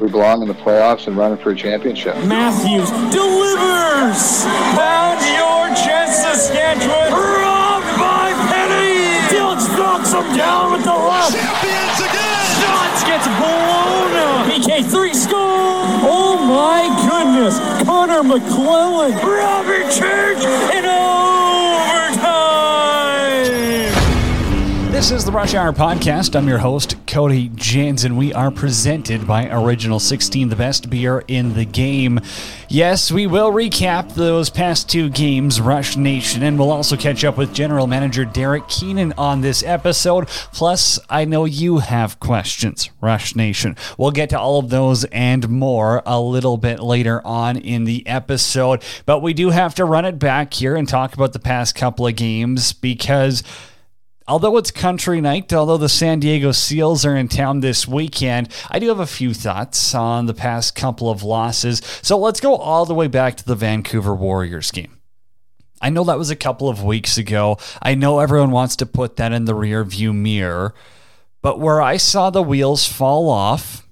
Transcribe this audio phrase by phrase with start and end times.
[0.00, 2.16] We belong in the playoffs and running for a championship.
[2.24, 4.44] Matthews delivers.
[4.72, 7.12] Pound your chest, Saskatchewan.
[7.12, 9.20] Robbed by Penny.
[9.28, 11.36] Dilch knocks him down with the left.
[11.36, 12.48] Champions again.
[12.64, 14.46] Shots gets blown up.
[14.48, 15.84] PK three score.
[16.08, 17.60] Oh my goodness.
[17.84, 19.12] Connor McClellan.
[19.18, 20.42] Robert Church
[20.74, 21.29] in overtime.
[25.00, 26.36] This is the Rush Hour Podcast.
[26.36, 28.16] I'm your host, Cody Janzen.
[28.18, 32.20] We are presented by Original 16, the best beer in the game.
[32.68, 37.38] Yes, we will recap those past two games, Rush Nation, and we'll also catch up
[37.38, 40.28] with General Manager Derek Keenan on this episode.
[40.52, 43.76] Plus, I know you have questions, Rush Nation.
[43.96, 48.06] We'll get to all of those and more a little bit later on in the
[48.06, 51.74] episode, but we do have to run it back here and talk about the past
[51.74, 53.42] couple of games because
[54.30, 58.78] although it's country night, although the San Diego Seals are in town this weekend, I
[58.78, 61.82] do have a few thoughts on the past couple of losses.
[62.00, 64.98] So let's go all the way back to the Vancouver Warriors game.
[65.82, 67.58] I know that was a couple of weeks ago.
[67.82, 70.74] I know everyone wants to put that in the rear view mirror,
[71.42, 73.84] but where I saw the wheels fall off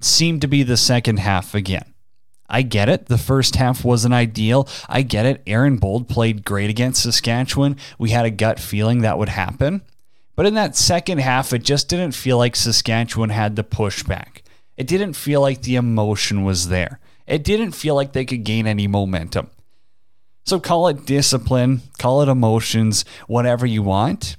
[0.00, 1.94] seemed to be the second half again.
[2.48, 3.06] I get it.
[3.06, 4.68] The first half wasn't ideal.
[4.88, 5.42] I get it.
[5.46, 7.76] Aaron Bold played great against Saskatchewan.
[7.98, 9.82] We had a gut feeling that would happen.
[10.34, 14.42] But in that second half, it just didn't feel like Saskatchewan had the pushback.
[14.76, 17.00] It didn't feel like the emotion was there.
[17.26, 19.50] It didn't feel like they could gain any momentum.
[20.46, 24.36] So call it discipline, call it emotions, whatever you want.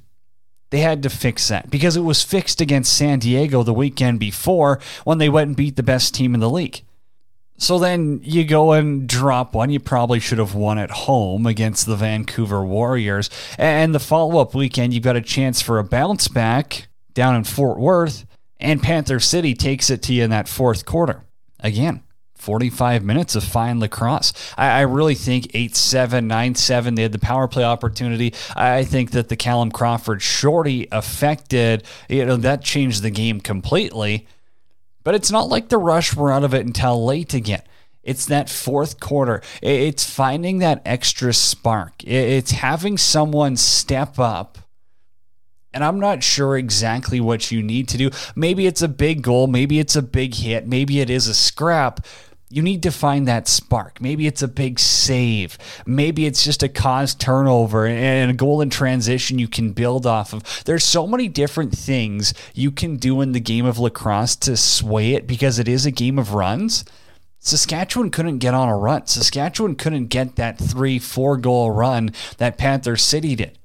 [0.72, 4.80] They had to fix that because it was fixed against San Diego the weekend before
[5.04, 6.82] when they went and beat the best team in the league.
[7.60, 9.70] So then you go and drop one.
[9.70, 13.30] You probably should have won at home against the Vancouver Warriors.
[13.58, 17.44] And the follow up weekend, you've got a chance for a bounce back down in
[17.44, 18.26] Fort Worth.
[18.62, 21.26] And Panther City takes it to you in that fourth quarter.
[21.60, 22.02] Again,
[22.36, 24.34] 45 minutes of fine lacrosse.
[24.58, 28.34] I, I really think 8 7, 9 7, they had the power play opportunity.
[28.56, 34.28] I think that the Callum Crawford shorty affected, you know, that changed the game completely.
[35.09, 37.64] But it's not like the rush were out of it until late again.
[38.03, 39.42] It's that fourth quarter.
[39.59, 42.03] It's finding that extra spark.
[42.03, 44.59] It's having someone step up.
[45.74, 48.12] And I'm not sure exactly what you need to do.
[48.36, 49.48] Maybe it's a big goal.
[49.48, 50.68] Maybe it's a big hit.
[50.68, 52.06] Maybe it is a scrap.
[52.52, 54.02] You need to find that spark.
[54.02, 55.58] Maybe it's a big save.
[55.86, 60.34] Maybe it's just a cause turnover and a goal in transition you can build off
[60.34, 60.64] of.
[60.66, 65.14] There's so many different things you can do in the game of lacrosse to sway
[65.14, 66.86] it because it is a game of runs.
[67.38, 69.06] Saskatchewan couldn't get on a run.
[69.06, 73.60] Saskatchewan couldn't get that three, four goal run that Panther City did.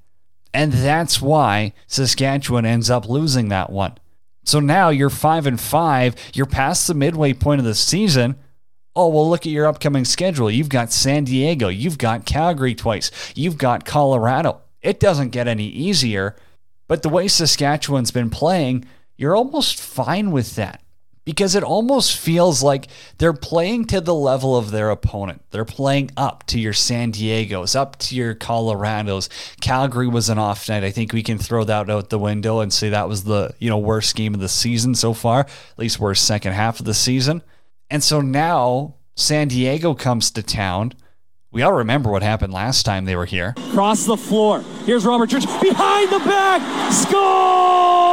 [0.53, 3.97] And that's why Saskatchewan ends up losing that one.
[4.43, 6.15] So now you're five and five.
[6.33, 8.35] You're past the midway point of the season.
[8.95, 10.49] Oh, well, look at your upcoming schedule.
[10.49, 11.67] You've got San Diego.
[11.67, 13.11] You've got Calgary twice.
[13.35, 14.61] You've got Colorado.
[14.81, 16.35] It doesn't get any easier.
[16.87, 18.85] But the way Saskatchewan's been playing,
[19.17, 20.81] you're almost fine with that
[21.25, 25.41] because it almost feels like they're playing to the level of their opponent.
[25.49, 29.27] They're playing up to your San Diego's, up to your Colorado's.
[29.59, 30.83] Calgary was an off night.
[30.83, 33.69] I think we can throw that out the window and say that was the, you
[33.69, 36.93] know, worst game of the season so far, at least worst second half of the
[36.93, 37.41] season.
[37.89, 40.93] And so now San Diego comes to town.
[41.51, 43.53] We all remember what happened last time they were here.
[43.71, 44.61] Cross the floor.
[44.85, 46.61] Here's Robert Church behind the back.
[46.91, 48.05] Scores!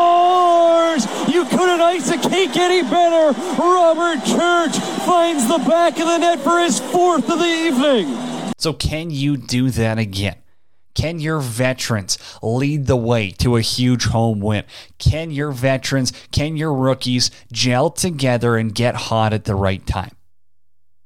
[1.32, 3.32] You couldn't ice a cake any better.
[3.58, 8.14] Robert Church finds the back of the net for his fourth of the evening.
[8.58, 10.41] So, can you do that again?
[10.94, 14.64] Can your veterans lead the way to a huge home win?
[14.98, 20.12] Can your veterans, can your rookies gel together and get hot at the right time?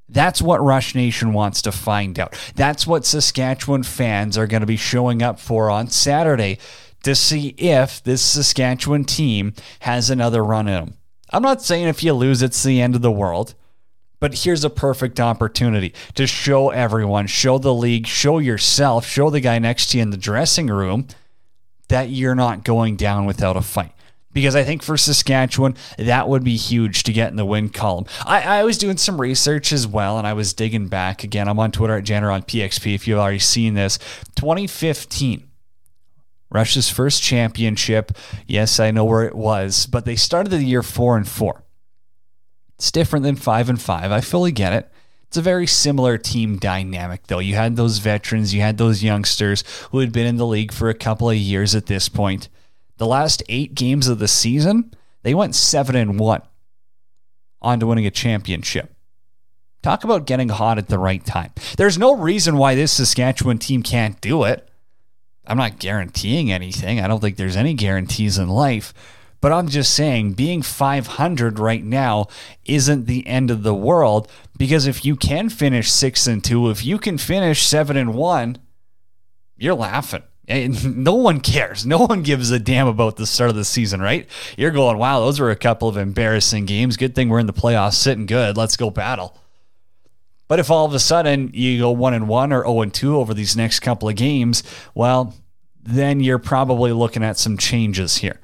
[0.09, 2.37] That's what Rush Nation wants to find out.
[2.55, 6.59] That's what Saskatchewan fans are going to be showing up for on Saturday
[7.03, 10.95] to see if this Saskatchewan team has another run in them.
[11.31, 13.55] I'm not saying if you lose, it's the end of the world.
[14.19, 19.41] But here's a perfect opportunity to show everyone, show the league, show yourself, show the
[19.41, 21.07] guy next to you in the dressing room
[21.89, 23.93] that you're not going down without a fight.
[24.33, 28.05] Because I think for Saskatchewan, that would be huge to get in the win column.
[28.25, 31.25] I, I was doing some research as well, and I was digging back.
[31.25, 33.97] Again, I'm on Twitter at Jenner on PXP if you've already seen this.
[34.37, 35.49] 2015,
[36.51, 38.13] Rush's first championship.
[38.47, 41.63] Yes, I know where it was, but they started the year four and four.
[42.77, 44.13] It's different than five and five.
[44.13, 44.91] I fully get it.
[45.29, 47.41] It's a very similar team dynamic, though.
[47.41, 50.89] You had those veterans, you had those youngsters who had been in the league for
[50.89, 52.49] a couple of years at this point.
[52.99, 54.93] The last eight games of the season,
[55.23, 56.43] they went seven and one.
[57.61, 58.95] on to winning a championship.
[59.83, 61.53] Talk about getting hot at the right time.
[61.77, 64.69] There's no reason why this Saskatchewan team can't do it.
[65.47, 67.01] I'm not guaranteeing anything.
[67.01, 68.93] I don't think there's any guarantees in life.
[69.41, 72.29] But I'm just saying, being 500 right now
[72.65, 76.85] isn't the end of the world because if you can finish six and two, if
[76.85, 78.59] you can finish seven and one,
[79.57, 80.23] you're laughing.
[80.49, 81.85] Eh, no one cares.
[81.85, 84.29] No one gives a damn about the start of the season, right?
[84.57, 86.97] You're going, wow, those were a couple of embarrassing games.
[86.97, 88.57] Good thing we're in the playoffs sitting good.
[88.57, 89.37] Let's go battle.
[90.49, 93.17] But if all of a sudden you go one and one or 0 and two
[93.17, 94.63] over these next couple of games,
[94.95, 95.35] well,
[95.83, 98.41] then you're probably looking at some changes here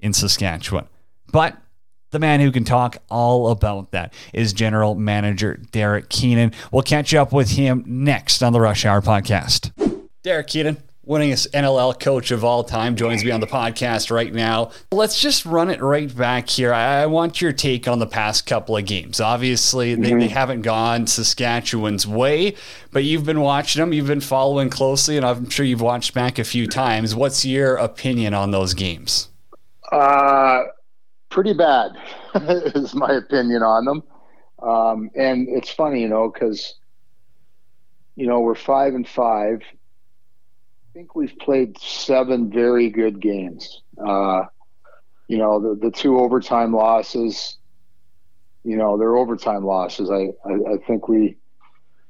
[0.00, 0.88] in Saskatchewan.
[1.32, 1.56] But
[2.10, 6.52] the man who can talk all about that is General Manager Derek Keenan.
[6.72, 9.72] We'll catch up with him next on the Rush Hour podcast.
[10.22, 14.70] Derek Keenan, winningest NLL coach of all time, joins me on the podcast right now.
[14.90, 16.72] Let's just run it right back here.
[16.72, 19.20] I, want your take on the past couple of games.
[19.20, 22.54] Obviously, they, they haven't gone Saskatchewan's way,
[22.90, 26.38] but you've been watching them, you've been following closely, and I'm sure you've watched back
[26.38, 27.14] a few times.
[27.14, 29.27] What's your opinion on those games?
[29.90, 30.62] Uh,
[31.30, 31.92] pretty bad
[32.74, 34.02] is my opinion on them.
[34.62, 36.74] Um, and it's funny, you know, because
[38.16, 43.82] you know we're five and five I think we've played seven very good games.
[44.04, 44.44] Uh,
[45.28, 47.58] you know, the, the two overtime losses,
[48.64, 50.10] you know, they're overtime losses.
[50.10, 51.36] I, I, I think we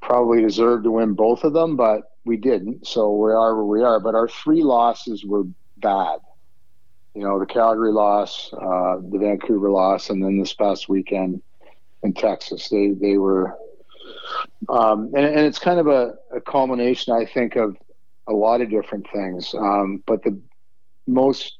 [0.02, 2.86] probably deserved to win both of them, but we didn't.
[2.86, 4.00] So we are where we are.
[4.00, 5.44] But our three losses were
[5.78, 6.20] bad.
[7.18, 11.42] You know, the Calgary loss, uh, the Vancouver loss, and then this past weekend
[12.04, 12.68] in Texas.
[12.68, 13.56] They they were,
[14.68, 17.76] um, and, and it's kind of a, a culmination, I think, of
[18.28, 19.52] a lot of different things.
[19.52, 20.40] Um, but the
[21.08, 21.58] most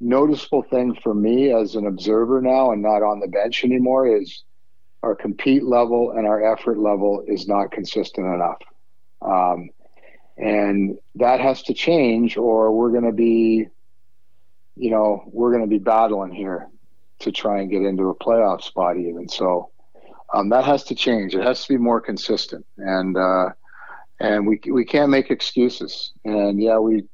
[0.00, 4.44] noticeable thing for me as an observer now and not on the bench anymore is
[5.02, 8.62] our compete level and our effort level is not consistent enough.
[9.20, 9.70] Um,
[10.36, 13.66] and that has to change or we're going to be,
[14.76, 16.68] you know, we're going to be battling here
[17.20, 19.28] to try and get into a playoff spot even.
[19.28, 19.70] So
[20.32, 21.34] um, that has to change.
[21.34, 22.66] It has to be more consistent.
[22.76, 23.50] And, uh,
[24.20, 26.12] and we we can't make excuses.
[26.24, 27.04] And yeah, we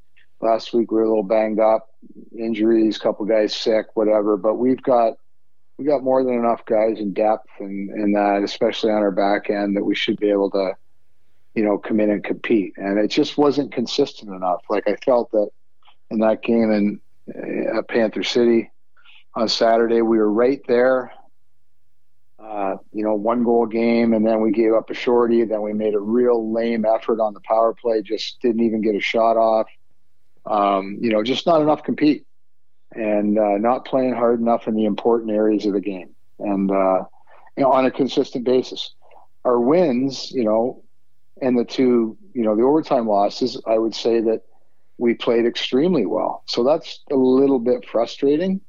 [0.41, 1.89] last week we were a little banged up,
[2.37, 4.37] injuries, couple guys sick, whatever.
[4.37, 5.15] But we've got
[5.79, 9.51] we got more than enough guys in depth and and that, especially on our back
[9.51, 10.73] end, that we should be able to,
[11.55, 12.75] you know, come in and compete.
[12.77, 14.63] And it just wasn't consistent enough.
[14.69, 15.49] Like I felt that
[16.11, 18.71] in that game in uh, Panther City
[19.35, 21.13] on Saturday, we were right there
[22.43, 25.45] uh, you know, one goal game, and then we gave up a shorty.
[25.45, 28.95] Then we made a real lame effort on the power play, just didn't even get
[28.95, 29.67] a shot off.
[30.47, 32.27] Um, you know, just not enough compete,
[32.93, 37.05] and uh, not playing hard enough in the important areas of the game, and uh,
[37.57, 38.95] you know, on a consistent basis.
[39.45, 40.83] Our wins, you know,
[41.41, 44.43] and the two, you know, the overtime losses, I would say that
[45.01, 46.45] we played extremely well.
[46.47, 48.61] So that's a little bit frustrating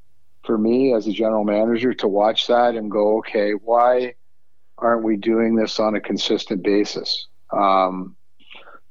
[0.45, 4.16] for me as a general manager to watch that and go, okay, why
[4.78, 7.28] aren't we doing this on a consistent basis?
[7.51, 8.16] Um,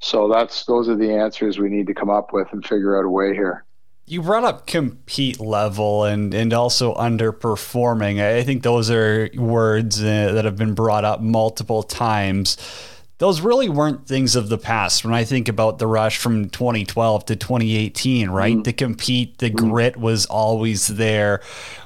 [0.01, 3.07] so that's those are the answers we need to come up with and figure out
[3.07, 3.65] a way here.
[4.07, 8.23] You brought up compete level and and also underperforming.
[8.23, 12.59] I think those are words uh, that have been brought up multiple times
[13.21, 15.05] those really weren't things of the past.
[15.05, 18.57] When I think about the rush from 2012 to 2018, right?
[18.57, 18.65] Mm.
[18.65, 19.57] The compete, the mm.
[19.57, 21.43] grit was always there.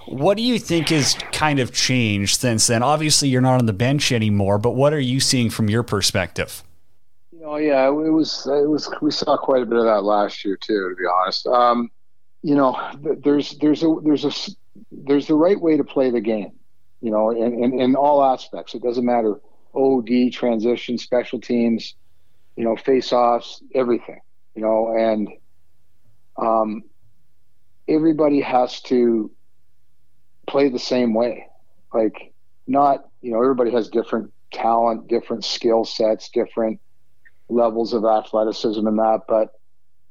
[0.06, 2.84] What do you think has kind of changed since then?
[2.84, 6.62] Obviously, you're not on the bench anymore, but what are you seeing from your perspective?
[7.44, 10.56] Oh yeah, it was it was we saw quite a bit of that last year
[10.56, 11.48] too, to be honest.
[11.48, 11.90] Um,
[12.42, 12.80] you know,
[13.24, 14.30] there's there's a there's a
[14.92, 16.52] there's the right way to play the game,
[17.00, 18.74] you know, in, in, in all aspects.
[18.74, 19.40] It doesn't matter
[19.75, 21.95] OD, transition, special teams,
[22.57, 24.21] you know, face offs, everything,
[24.54, 25.28] you know, and
[26.37, 26.83] um,
[27.88, 29.31] everybody has to
[30.47, 31.47] play the same way.
[31.93, 32.33] Like,
[32.66, 36.81] not, you know, everybody has different talent, different skill sets, different
[37.49, 39.23] levels of athleticism and that.
[39.28, 39.49] But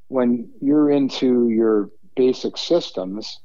[0.08, 3.40] when you're into your basic systems,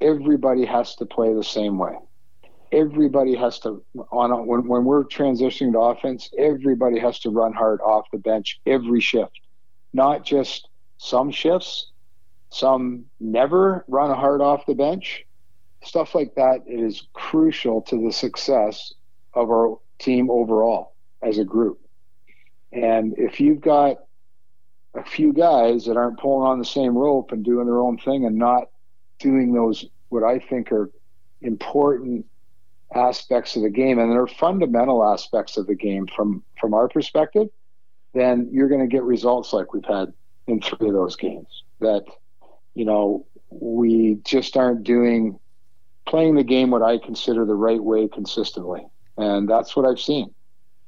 [0.00, 1.94] everybody has to play the same way
[2.74, 7.52] everybody has to on a, when when we're transitioning to offense, everybody has to run
[7.52, 9.40] hard off the bench every shift,
[9.92, 11.90] not just some shifts.
[12.50, 15.24] Some never run hard off the bench.
[15.82, 18.94] Stuff like that is crucial to the success
[19.34, 21.80] of our team overall as a group.
[22.72, 23.96] And if you've got
[24.94, 28.24] a few guys that aren't pulling on the same rope and doing their own thing
[28.24, 28.68] and not
[29.18, 30.90] doing those what I think are
[31.40, 32.26] important
[32.94, 37.48] aspects of the game and they're fundamental aspects of the game from from our perspective,
[38.12, 40.12] then you're going to get results like we've had
[40.46, 41.64] in three of those games.
[41.80, 42.04] That
[42.74, 45.38] you know we just aren't doing
[46.06, 48.86] playing the game what I consider the right way consistently,
[49.16, 50.32] and that's what I've seen,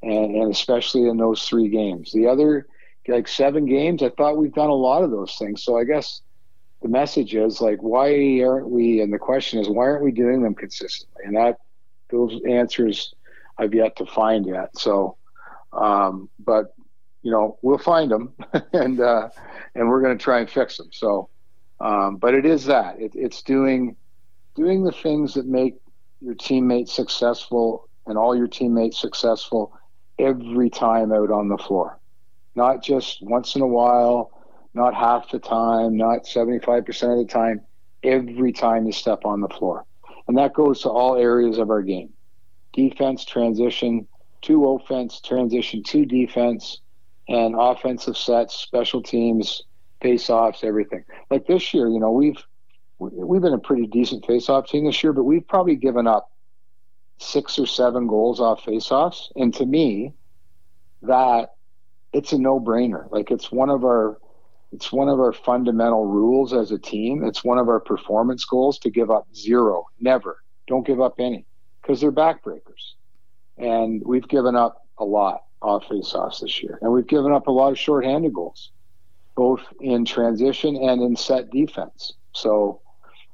[0.02, 2.12] and, and especially in those three games.
[2.12, 2.66] The other
[3.08, 5.62] like seven games, I thought we've done a lot of those things.
[5.62, 6.22] So I guess
[6.82, 9.00] the message is like, why aren't we?
[9.00, 11.22] And the question is, why aren't we doing them consistently?
[11.24, 11.58] And that
[12.10, 13.14] those answers
[13.58, 14.76] I've yet to find yet.
[14.76, 15.16] So,
[15.72, 16.74] um, but
[17.22, 18.34] you know, we'll find them,
[18.72, 19.28] and uh,
[19.74, 20.88] and we're going to try and fix them.
[20.92, 21.28] So,
[21.80, 23.96] um, but it is that it, it's doing
[24.54, 25.74] doing the things that make
[26.20, 29.72] your teammates successful and all your teammates successful
[30.18, 31.98] every time out on the floor,
[32.54, 34.30] not just once in a while,
[34.74, 37.60] not half the time, not seventy five percent of the time.
[38.02, 39.84] Every time you step on the floor.
[40.28, 42.12] And that goes to all areas of our game
[42.72, 44.06] defense, transition
[44.42, 46.80] to offense, transition to defense,
[47.28, 49.62] and offensive sets, special teams,
[50.02, 51.04] face offs, everything.
[51.30, 52.42] Like this year, you know, we've
[52.98, 56.30] we've been a pretty decent face off team this year, but we've probably given up
[57.18, 59.30] six or seven goals off face offs.
[59.36, 60.12] And to me,
[61.02, 61.54] that
[62.12, 63.10] it's a no brainer.
[63.10, 64.18] Like it's one of our
[64.76, 67.24] it's one of our fundamental rules as a team.
[67.24, 69.86] It's one of our performance goals to give up zero.
[69.98, 70.42] Never.
[70.66, 71.46] Don't give up any
[71.80, 72.92] because they're backbreakers.
[73.56, 76.78] And we've given up a lot off faceoffs this year.
[76.82, 78.70] And we've given up a lot of shorthanded goals,
[79.34, 82.12] both in transition and in set defense.
[82.32, 82.82] So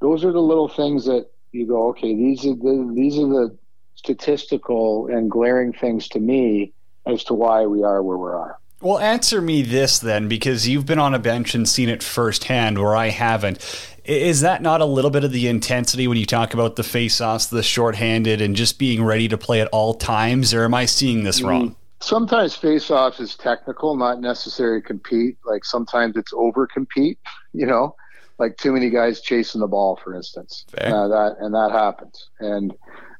[0.00, 3.58] those are the little things that you go, okay, these are the these are the
[3.96, 6.72] statistical and glaring things to me
[7.04, 8.61] as to why we are where we are.
[8.82, 12.78] Well, answer me this then, because you've been on a bench and seen it firsthand
[12.78, 13.58] where I haven't.
[14.04, 17.46] Is that not a little bit of the intensity when you talk about the face-offs,
[17.46, 21.22] the shorthanded, and just being ready to play at all times, or am I seeing
[21.22, 21.70] this wrong?
[21.70, 25.38] Mm, sometimes face-off is technical, not necessarily compete.
[25.44, 27.20] Like sometimes it's over-compete,
[27.52, 27.94] you know,
[28.38, 30.64] like too many guys chasing the ball, for instance.
[30.76, 32.30] Uh, that and that happens.
[32.40, 32.74] And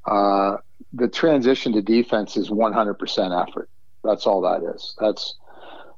[0.07, 0.57] uh,
[0.93, 3.69] the transition to defense is 100% effort.
[4.03, 4.97] That's all that is.
[4.99, 5.37] That's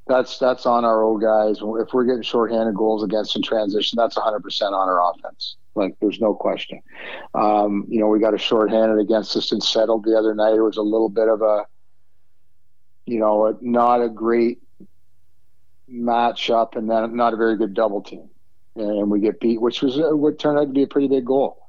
[0.06, 1.58] that's that's on our old guys.
[1.60, 5.56] If we're getting shorthanded goals against in transition, that's 100% on our offense.
[5.74, 6.80] Like there's no question.
[7.34, 10.54] Um, you know, we got a shorthanded against us and settled the other night.
[10.54, 11.64] It was a little bit of a,
[13.06, 14.58] you know, a, not a great
[15.90, 18.28] matchup, and then not a very good double team,
[18.76, 21.60] and we get beat, which was what turned out to be a pretty big goal.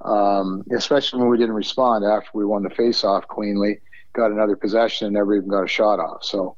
[0.00, 3.80] Um, especially when we didn't respond after we won the face-off cleanly,
[4.12, 6.24] got another possession, and never even got a shot off.
[6.24, 6.56] So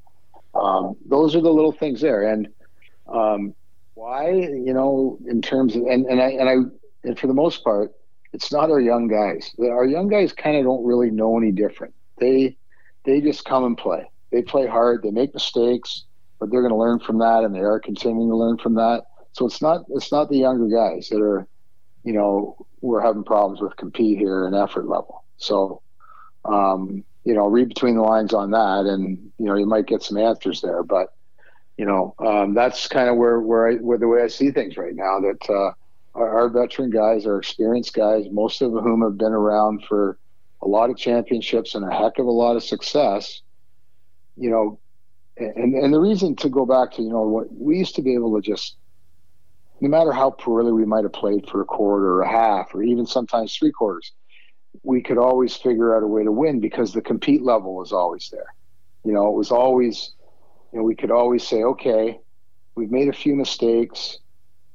[0.60, 2.22] um, those are the little things there.
[2.22, 2.48] And
[3.06, 3.54] um,
[3.94, 6.54] why, you know, in terms of, and, and I, and I,
[7.04, 7.92] and for the most part,
[8.32, 9.54] it's not our young guys.
[9.58, 11.94] Our young guys kind of don't really know any different.
[12.18, 12.56] They,
[13.04, 14.10] they just come and play.
[14.32, 15.02] They play hard.
[15.02, 16.04] They make mistakes,
[16.38, 19.04] but they're going to learn from that, and they are continuing to learn from that.
[19.32, 21.46] So it's not, it's not the younger guys that are,
[22.04, 25.24] you know, we're having problems with compete here and effort level.
[25.38, 25.82] So,
[26.44, 30.00] um, you know, read between the lines on that, and you know, you might get
[30.00, 30.84] some answers there.
[30.84, 31.12] But
[31.76, 34.76] you know, um, that's kind of where where I where the way I see things
[34.76, 35.18] right now.
[35.18, 35.72] That uh,
[36.14, 40.18] our, our, veteran guys, our experienced guys, most of whom have been around for
[40.62, 43.42] a lot of championships and a heck of a lot of success.
[44.36, 44.78] You know,
[45.36, 48.14] and and the reason to go back to you know what we used to be
[48.14, 48.76] able to just
[49.80, 52.84] no matter how poorly we might have played for a quarter or a half or
[52.84, 54.12] even sometimes three quarters
[54.82, 58.28] we could always figure out a way to win because the compete level was always
[58.30, 58.54] there.
[59.04, 60.12] You know, it was always,
[60.72, 62.18] you know, we could always say, okay,
[62.74, 64.18] we've made a few mistakes.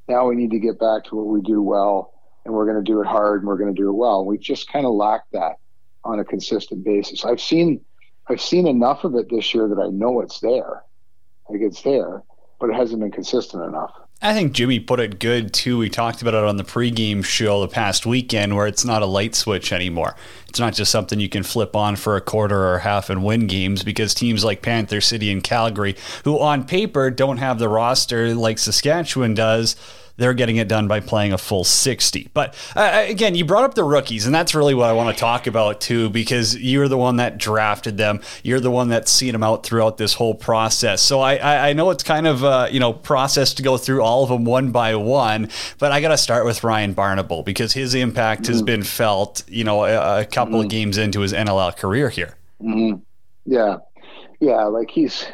[0.08, 2.14] Now we need to get back to what we do well,
[2.46, 4.26] and we're going to do it hard, and we're going to do it well.
[4.26, 5.58] we've just kind of lacked that
[6.04, 7.24] on a consistent basis.
[7.24, 7.82] I've seen,
[8.28, 10.84] I've seen enough of it this year that I know it's there,
[11.50, 12.24] like it's there,
[12.60, 13.94] but it hasn't been consistent enough.
[14.24, 15.80] I think Jimmy put it good too.
[15.80, 19.08] We talked about it on the pregame show the past weekend where it's not a
[19.08, 20.16] light switch anymore.
[20.48, 23.24] It's not just something you can flip on for a quarter or a half and
[23.24, 27.68] win games because teams like Panther City and Calgary, who on paper don't have the
[27.68, 29.76] roster like Saskatchewan does,
[30.22, 32.30] they're getting it done by playing a full 60.
[32.34, 35.20] But uh, again, you brought up the rookies, and that's really what I want to
[35.20, 38.22] talk about too, because you're the one that drafted them.
[38.44, 41.02] You're the one that's seen them out throughout this whole process.
[41.02, 44.24] So I, I know it's kind of uh, you know process to go through all
[44.24, 45.50] of them one by one,
[45.80, 48.52] but I got to start with Ryan Barnable because his impact mm-hmm.
[48.54, 50.66] has been felt, you know, a, a couple mm-hmm.
[50.66, 52.36] of games into his NLL career here.
[52.62, 53.00] Mm-hmm.
[53.46, 53.78] Yeah,
[54.40, 55.26] yeah, like he's,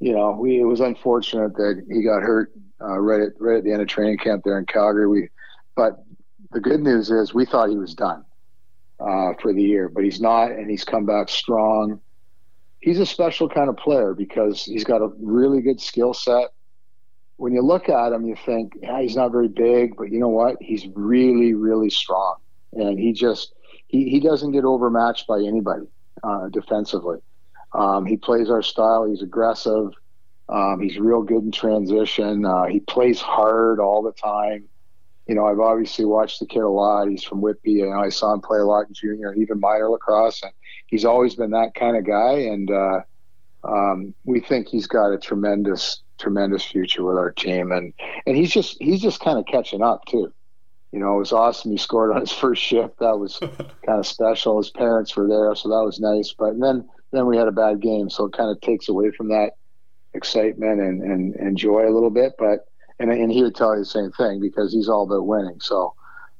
[0.00, 2.52] you know, we it was unfortunate that he got hurt
[2.84, 5.08] uh, right at right at the end of training camp there in Calgary.
[5.08, 5.28] We,
[5.74, 6.04] but
[6.52, 8.24] the good news is we thought he was done,
[9.00, 12.00] uh, for the year, but he's not, and he's come back strong.
[12.80, 16.52] He's a special kind of player because he's got a really good skill set.
[17.36, 20.28] When you look at him, you think, yeah, he's not very big, but you know
[20.28, 20.56] what?
[20.60, 22.36] He's really, really strong,
[22.72, 23.54] and he just
[23.86, 25.86] he, he doesn't get overmatched by anybody
[26.22, 27.18] uh, defensively.
[27.72, 29.04] Um, he plays our style.
[29.04, 29.90] He's aggressive.
[30.48, 32.44] Um, he's real good in transition.
[32.44, 34.68] Uh, he plays hard all the time
[35.26, 37.08] you know, I've obviously watched the kid a lot.
[37.08, 39.88] He's from Whitby, and I saw him play a lot in junior and even minor
[39.88, 40.42] lacrosse.
[40.42, 40.52] And
[40.86, 42.32] he's always been that kind of guy.
[42.32, 43.00] And uh,
[43.64, 47.72] um, we think he's got a tremendous, tremendous future with our team.
[47.72, 47.94] And
[48.26, 50.32] and he's just he's just kind of catching up too.
[50.92, 51.70] You know, it was awesome.
[51.70, 52.98] He scored on his first shift.
[52.98, 53.38] That was
[53.86, 54.58] kind of special.
[54.58, 56.34] His parents were there, so that was nice.
[56.38, 59.28] But then then we had a bad game, so it kind of takes away from
[59.28, 59.52] that
[60.14, 62.34] excitement and, and, and joy a little bit.
[62.38, 62.66] But
[62.98, 65.60] and and he would tell you the same thing because he's all about winning.
[65.60, 65.94] So,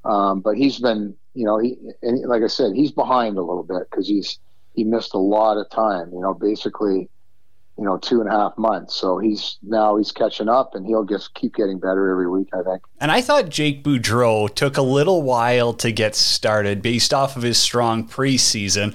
[0.05, 3.65] um, but he's been, you know, he and like I said, he's behind a little
[3.65, 4.39] bit because he's
[4.75, 6.11] he missed a lot of time.
[6.13, 7.09] You know, basically,
[7.77, 8.95] you know, two and a half months.
[8.95, 12.49] So he's now he's catching up, and he'll just keep getting better every week.
[12.55, 12.83] I think.
[13.01, 17.43] And I thought Jake Boudreau took a little while to get started based off of
[17.43, 18.95] his strong preseason,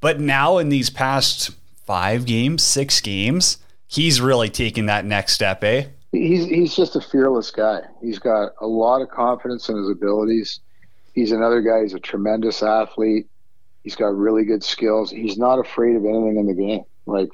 [0.00, 1.52] but now in these past
[1.84, 5.86] five games, six games, he's really taking that next step, eh?
[6.16, 7.80] he's he's just a fearless guy.
[8.00, 10.60] He's got a lot of confidence in his abilities.
[11.14, 11.82] He's another guy.
[11.82, 13.28] He's a tremendous athlete.
[13.82, 15.10] He's got really good skills.
[15.10, 16.84] He's not afraid of anything in the game.
[17.06, 17.30] Like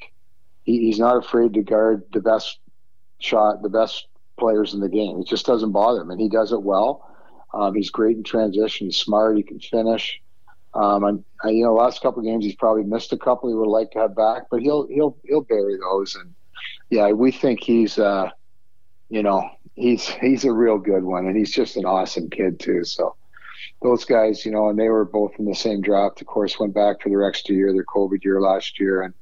[0.63, 2.59] he, he's not afraid to guard the best
[3.19, 4.07] shot, the best
[4.37, 5.19] players in the game.
[5.19, 7.09] It just doesn't bother him, and he does it well.
[7.53, 8.87] Um, he's great in transition.
[8.87, 9.37] He's smart.
[9.37, 10.19] He can finish.
[10.73, 13.49] Um, I'm, I, you know, last couple games he's probably missed a couple.
[13.49, 16.15] He would like to have back, but he'll he'll he'll bury those.
[16.15, 16.33] And
[16.89, 17.97] yeah, we think he's.
[17.97, 18.29] Uh,
[19.13, 22.83] you know, he's he's a real good one, and he's just an awesome kid too.
[22.83, 23.15] So
[23.83, 26.19] those guys, you know, and they were both in the same draft.
[26.19, 29.13] Of course, went back for their extra year, their COVID year last year, and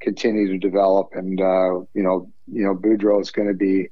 [0.00, 1.10] continue to develop.
[1.12, 3.88] And uh, you know, you know, Boudreau is going to be,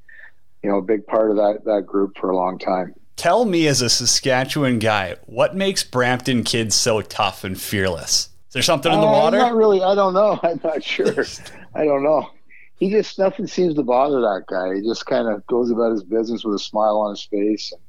[0.63, 2.95] you know, a big part of that that group for a long time.
[3.17, 8.31] Tell me, as a Saskatchewan guy, what makes Brampton kids so tough and fearless?
[8.49, 9.39] Is there something in the uh, water?
[9.39, 9.83] Not really.
[9.83, 10.41] I don't know.
[10.43, 11.25] I'm not sure.
[11.77, 12.29] I don't know
[12.77, 14.75] he just nothing seems to bother that guy.
[14.75, 17.73] He just kind of goes about his business with a smile on his face.
[17.73, 17.81] And,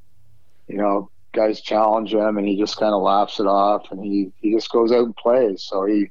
[0.68, 4.32] you know, guys challenge him, and he just kind of laughs it off, and he
[4.38, 5.64] he just goes out and plays.
[5.64, 6.10] So he,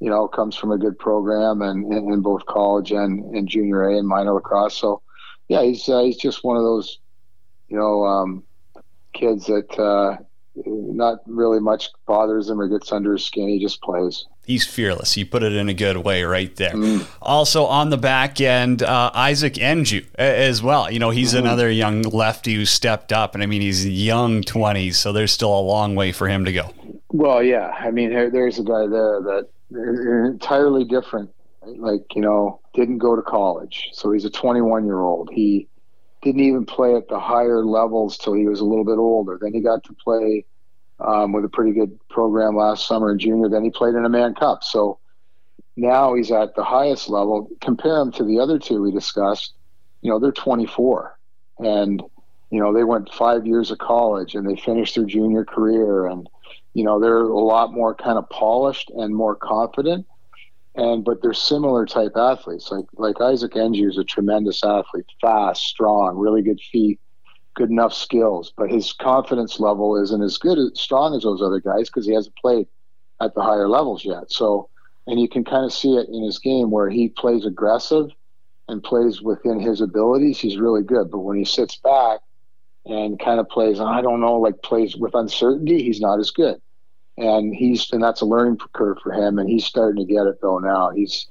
[0.00, 3.98] you know, comes from a good program and in, both college and, and junior A
[3.98, 4.74] and minor lacrosse.
[4.74, 5.02] So,
[5.48, 6.98] yeah, he's uh, he's just one of those,
[7.68, 8.44] you know, um,
[9.12, 10.16] kids that uh,
[10.66, 13.48] not really much bothers him or gets under his skin.
[13.48, 14.26] He just plays.
[14.48, 15.14] He's fearless.
[15.14, 16.72] You put it in a good way right there.
[16.72, 17.06] Mm.
[17.20, 20.90] Also on the back end, uh, Isaac N'Djou as well.
[20.90, 21.40] You know, he's mm.
[21.40, 25.54] another young lefty who stepped up, and I mean, he's young 20s, so there's still
[25.54, 26.72] a long way for him to go.
[27.10, 27.74] Well, yeah.
[27.78, 31.28] I mean, there's a guy there that entirely different.
[31.62, 33.90] Like, you know, didn't go to college.
[33.92, 35.28] So he's a 21 year old.
[35.30, 35.68] He
[36.22, 39.38] didn't even play at the higher levels till he was a little bit older.
[39.38, 40.46] Then he got to play
[41.00, 43.48] um, with a pretty good program last summer in junior.
[43.48, 44.62] Then he played in a Mann Cup.
[44.62, 44.98] So
[45.76, 47.48] now he's at the highest level.
[47.60, 49.54] Compare him to the other two we discussed.
[50.02, 51.18] You know, they're 24,
[51.58, 52.02] and
[52.50, 56.28] you know they went five years of college and they finished their junior career, and
[56.74, 60.06] you know they're a lot more kind of polished and more confident.
[60.74, 62.70] And but they're similar type athletes.
[62.70, 67.00] Like like Isaac N'Djou is a tremendous athlete, fast, strong, really good feet
[67.58, 71.58] good enough skills, but his confidence level isn't as good as strong as those other
[71.58, 72.68] guys because he hasn't played
[73.20, 74.30] at the higher levels yet.
[74.30, 74.70] So,
[75.08, 78.10] and you can kind of see it in his game where he plays aggressive
[78.68, 80.38] and plays within his abilities.
[80.38, 82.20] He's really good, but when he sits back
[82.86, 86.60] and kind of plays, I don't know, like plays with uncertainty, he's not as good.
[87.16, 90.40] And he's and that's a learning curve for him, and he's starting to get it
[90.40, 90.90] though now.
[90.90, 91.26] He's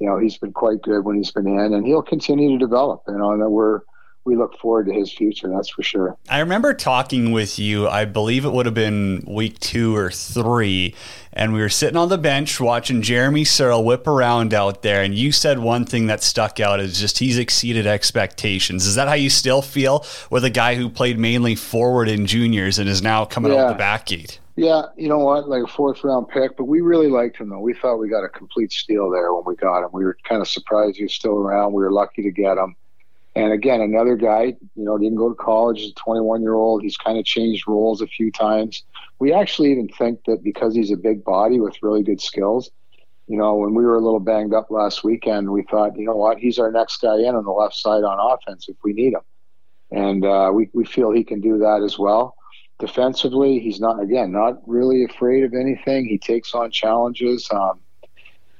[0.00, 3.04] you know he's been quite good when he's been in, and he'll continue to develop.
[3.06, 3.82] You know, and we're
[4.28, 5.48] we look forward to his future.
[5.48, 6.16] That's for sure.
[6.28, 7.88] I remember talking with you.
[7.88, 10.94] I believe it would have been week two or three,
[11.32, 15.02] and we were sitting on the bench watching Jeremy Searle whip around out there.
[15.02, 18.86] And you said one thing that stuck out is just he's exceeded expectations.
[18.86, 22.78] Is that how you still feel with a guy who played mainly forward in juniors
[22.78, 23.64] and is now coming yeah.
[23.64, 24.38] out the back gate?
[24.56, 25.48] Yeah, you know what?
[25.48, 27.60] Like a fourth round pick, but we really liked him though.
[27.60, 29.90] We thought we got a complete steal there when we got him.
[29.92, 31.72] We were kind of surprised he was still around.
[31.72, 32.74] We were lucky to get him.
[33.38, 36.82] And again, another guy, you know, didn't go to college, he's a 21 year old.
[36.82, 38.82] He's kind of changed roles a few times.
[39.20, 42.72] We actually even think that because he's a big body with really good skills,
[43.28, 46.16] you know, when we were a little banged up last weekend, we thought, you know
[46.16, 49.12] what, he's our next guy in on the left side on offense if we need
[49.12, 49.20] him.
[49.92, 52.34] And uh, we, we feel he can do that as well.
[52.80, 56.06] defensively, he's not again not really afraid of anything.
[56.06, 57.48] He takes on challenges.
[57.52, 57.80] Um,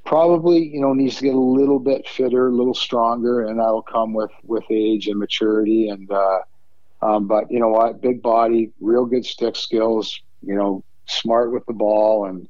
[0.09, 3.83] probably you know needs to get a little bit fitter, a little stronger, and that'll
[3.83, 5.90] come with with age and maturity.
[5.90, 6.38] And uh,
[7.03, 10.21] um, but you know what, big body, real good stick skills.
[10.42, 12.49] You know, smart with the ball, and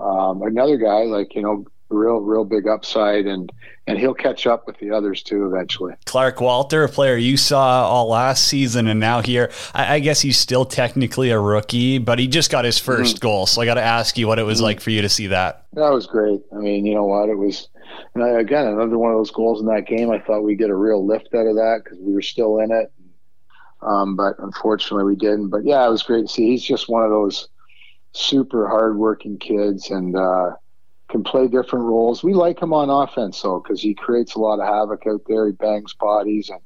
[0.00, 3.52] um, another guy like you know real real big upside and
[3.86, 5.94] and he'll catch up with the others too eventually.
[6.04, 9.50] Clark walter a player you saw all last season and now here.
[9.74, 13.18] I, I guess he's still technically a rookie but he just got his 1st mm-hmm.
[13.18, 14.64] goal so i got to ask you what it was mm-hmm.
[14.64, 15.66] like for you to see that.
[15.74, 16.40] That was great.
[16.52, 17.28] I mean you know what?
[17.28, 17.68] It was
[18.14, 20.70] and I, again another one of those goals in that game i thought we'd get
[20.70, 22.92] a real lift out of that because we were still in it.
[23.82, 25.50] Um, but unfortunately we didn't.
[25.50, 26.50] But yeah it was great to see.
[26.50, 27.48] He's just one of those
[28.16, 30.52] super hardworking kids and uh,
[31.08, 32.24] can play different roles.
[32.24, 35.46] We like him on offense though because he creates a lot of havoc out there.
[35.46, 36.60] He bangs bodies and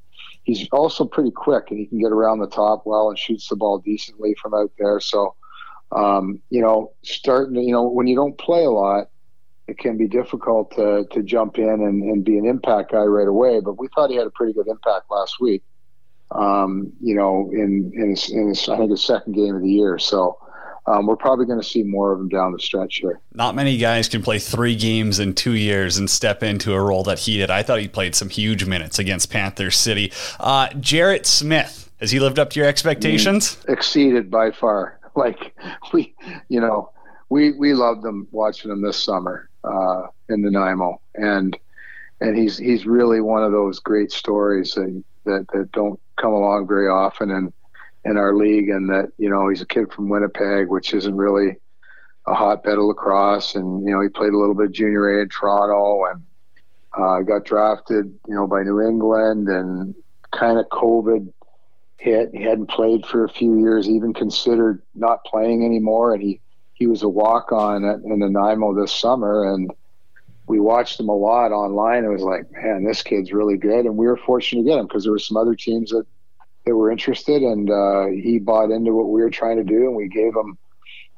[0.44, 3.57] he's also pretty quick and he can get around the top well and shoots the
[3.57, 5.00] ball decently from out there.
[5.00, 5.35] So,
[5.92, 9.09] um, you know, starting to, you know, when you don't play a lot,
[9.66, 13.29] it can be difficult to, to jump in and, and be an impact guy right
[13.29, 13.61] away.
[13.61, 15.62] But we thought he had a pretty good impact last week.
[16.33, 19.70] Um, you know, in in, his, in his, I think his second game of the
[19.70, 19.98] year.
[19.98, 20.38] So,
[20.87, 23.21] um, we're probably going to see more of him down the stretch here.
[23.35, 27.03] Not many guys can play three games in two years and step into a role
[27.05, 27.51] that he did.
[27.51, 30.12] I thought he played some huge minutes against Panther City.
[30.38, 33.57] Uh, Jarrett Smith, has he lived up to your expectations?
[33.57, 34.97] Mm, exceeded by far.
[35.16, 35.57] Like
[35.93, 36.14] we,
[36.49, 36.93] you know,
[37.31, 41.59] we we loved him watching him this summer uh, in the Nanaimo, and
[42.21, 46.69] and he's he's really one of those great stories that that, that don't come along
[46.69, 47.53] very often, and
[48.05, 51.57] in our league, and that you know he's a kid from Winnipeg, which isn't really
[52.27, 55.29] a hotbed of lacrosse, and you know he played a little bit junior A in
[55.29, 56.23] Toronto, and
[56.97, 59.95] uh, got drafted, you know, by New England, and
[60.33, 61.33] kind of COVID
[61.99, 62.31] hit.
[62.33, 66.41] He hadn't played for a few years, even considered not playing anymore, and he
[66.75, 69.71] he was a walk on in Nanaimo this summer, and
[70.47, 72.05] we watched him a lot online.
[72.05, 74.87] It was like, man, this kid's really good, and we were fortunate to get him
[74.87, 76.07] because there were some other teams that
[76.66, 79.96] that were interested, and uh, he bought into what we were trying to do, and
[79.96, 80.59] we gave him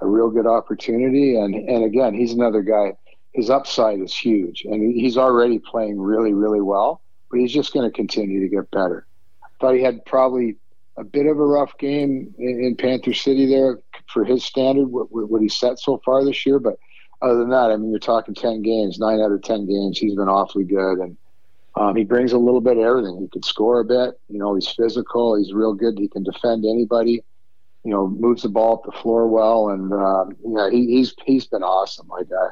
[0.00, 1.36] a real good opportunity.
[1.36, 2.96] And and again, he's another guy.
[3.32, 7.00] His upside is huge, and he's already playing really, really well.
[7.30, 9.06] But he's just going to continue to get better.
[9.60, 10.56] Thought he had probably
[10.98, 13.78] a bit of a rough game in, in Panther City there
[14.12, 16.58] for his standard, what, what he set so far this year.
[16.58, 16.78] But
[17.22, 19.98] other than that, I mean, you're talking ten games, nine out of ten games.
[19.98, 21.16] He's been awfully good, and
[21.74, 23.18] um, he brings a little bit of everything.
[23.20, 24.20] He can score a bit.
[24.28, 25.36] You know, he's physical.
[25.36, 25.98] He's real good.
[25.98, 27.24] He can defend anybody.
[27.84, 31.14] You know, moves the ball up the floor well, and um, you know, he, he's
[31.24, 32.06] he's been awesome.
[32.08, 32.48] Like, I,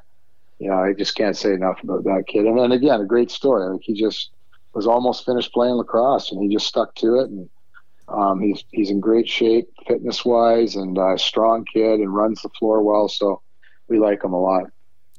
[0.59, 2.46] you know, I just can't say enough about that kid.
[2.46, 3.70] And again, a great story.
[3.70, 4.30] Like he just
[4.74, 7.30] was almost finished playing lacrosse, and he just stuck to it.
[7.30, 7.48] And
[8.09, 12.42] um, he's he's in great shape, fitness wise, and a uh, strong kid, and runs
[12.42, 13.09] the floor well.
[13.09, 13.40] So
[13.88, 14.64] we like him a lot.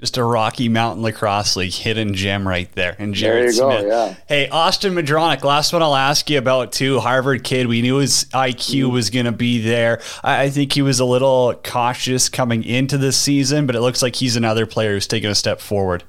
[0.02, 2.96] Just a Rocky Mountain Lacrosse League hidden gem right there.
[2.98, 3.84] And Jarrett Smith.
[3.84, 4.16] Go, yeah.
[4.28, 7.00] Hey, Austin Madronic, last one I'll ask you about too.
[7.00, 7.68] Harvard kid.
[7.68, 8.92] We knew his IQ mm.
[8.92, 10.02] was going to be there.
[10.24, 14.02] I, I think he was a little cautious coming into this season, but it looks
[14.02, 16.04] like he's another player who's taken a step forward.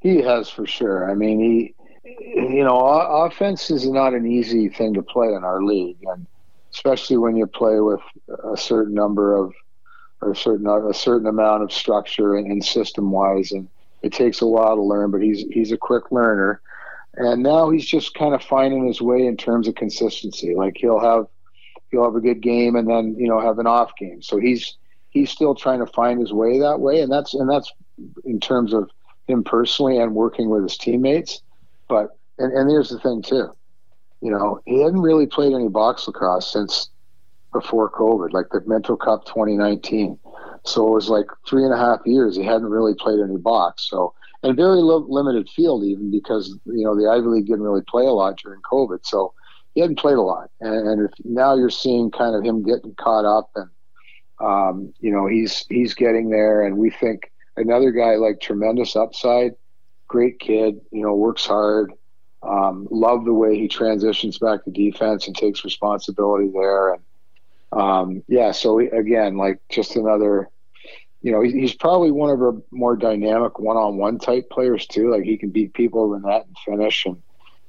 [0.00, 1.10] He has for sure.
[1.10, 1.74] I mean, he,
[2.04, 6.26] you know, offense is not an easy thing to play in our league, and
[6.74, 8.00] especially when you play with
[8.52, 9.54] a certain number of
[10.20, 13.68] or a certain a certain amount of structure and, and system wise, and
[14.02, 15.10] it takes a while to learn.
[15.10, 16.60] But he's he's a quick learner,
[17.14, 20.54] and now he's just kind of finding his way in terms of consistency.
[20.54, 21.26] Like he'll have
[21.90, 24.22] he'll have a good game and then you know have an off game.
[24.22, 24.76] So he's
[25.10, 27.72] he's still trying to find his way that way, and that's and that's
[28.24, 28.90] in terms of
[29.26, 31.42] him personally and working with his teammates.
[31.88, 33.54] But and, and here's the thing too,
[34.20, 36.90] you know, he hadn't really played any box lacrosse since
[37.52, 40.18] before COVID, like the Minto Cup 2019.
[40.64, 42.36] So it was like three and a half years.
[42.36, 43.88] He hadn't really played any box.
[43.88, 47.82] So and very li- limited field even because you know the Ivy League didn't really
[47.82, 49.00] play a lot during COVID.
[49.04, 49.34] So
[49.74, 50.50] he hadn't played a lot.
[50.60, 53.70] And, and if now you're seeing kind of him getting caught up and
[54.40, 56.66] um, you know he's he's getting there.
[56.66, 59.52] And we think another guy like tremendous upside,
[60.08, 60.80] great kid.
[60.90, 61.92] You know works hard.
[62.42, 67.02] Um, love the way he transitions back to defense and takes responsibility there and
[67.72, 70.48] um, yeah, so again, like just another,
[71.22, 75.10] you know, he's probably one of our more dynamic one-on-one type players too.
[75.10, 77.20] Like he can beat people in that and finish, and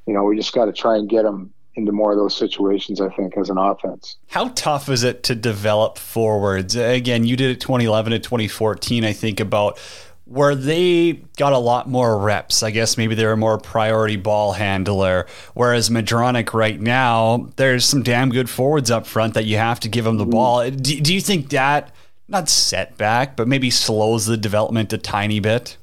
[0.07, 2.99] you know, we just got to try and get him into more of those situations,
[2.99, 4.17] I think, as an offense.
[4.27, 6.75] How tough is it to develop forwards?
[6.75, 9.05] Again, you did it 2011 to 2014.
[9.05, 9.79] I think about
[10.25, 12.63] where they got a lot more reps.
[12.63, 15.27] I guess maybe they're a more priority ball handler.
[15.53, 19.89] Whereas Madronic right now, there's some damn good forwards up front that you have to
[19.89, 20.31] give them the mm.
[20.31, 20.69] ball.
[20.69, 21.93] Do, do you think that
[22.27, 25.77] not setback, but maybe slows the development a tiny bit?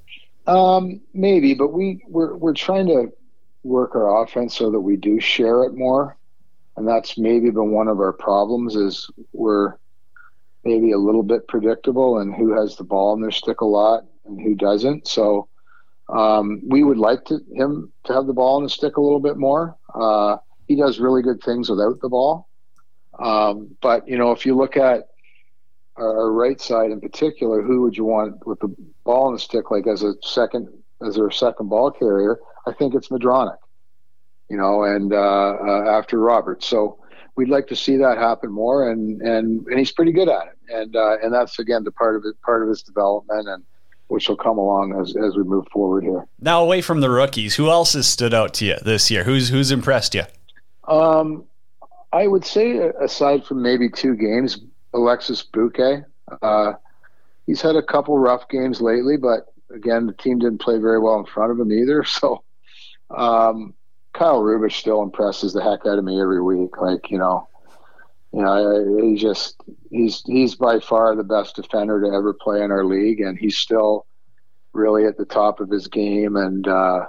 [0.47, 3.13] Um, maybe, but we we're we're trying to
[3.65, 6.17] work our offense so that we do share it more,
[6.79, 9.75] and that's maybe been one of our problems is we're
[10.65, 14.05] maybe a little bit predictable and who has the ball in their stick a lot
[14.29, 15.07] and who doesn't.
[15.09, 15.49] So
[16.09, 19.21] um, we would like to, him to have the ball in the stick a little
[19.21, 19.77] bit more.
[19.95, 20.37] Uh,
[20.67, 22.49] he does really good things without the ball.
[23.19, 25.09] Um, but you know, if you look at
[25.97, 29.71] our, right side in particular, who would you want with the ball in the stick,
[29.71, 30.69] like as a second,
[31.05, 32.39] as their second ball carrier?
[32.67, 33.57] I think it's Madronic.
[34.49, 36.67] You know, and uh, uh, after Roberts.
[36.67, 36.99] So
[37.37, 40.75] we'd like to see that happen more, and and and he's pretty good at it,
[40.75, 43.63] and uh, and that's again the part of it, part of his development, and
[44.09, 46.27] which will come along as as we move forward here.
[46.41, 49.25] Now, away from the rookies, who else has stood out to you this year?
[49.25, 50.25] Who's who's impressed you?
[50.87, 51.45] Um,
[52.13, 54.59] I would say aside from maybe two games,
[54.95, 56.05] Alexis Buque.
[56.43, 56.73] Uh,
[57.47, 61.19] he's had a couple rough games lately, but again, the team didn't play very well
[61.19, 62.05] in front of him either.
[62.21, 62.43] So,
[63.11, 63.75] um,
[64.13, 66.79] Kyle Rubisch still impresses the heck out of me every week.
[66.79, 67.49] Like you know,
[68.33, 69.61] you know, he just
[69.91, 73.57] he's he's by far the best defender to ever play in our league, and he's
[73.57, 74.07] still
[74.73, 76.37] really at the top of his game.
[76.37, 77.07] And uh,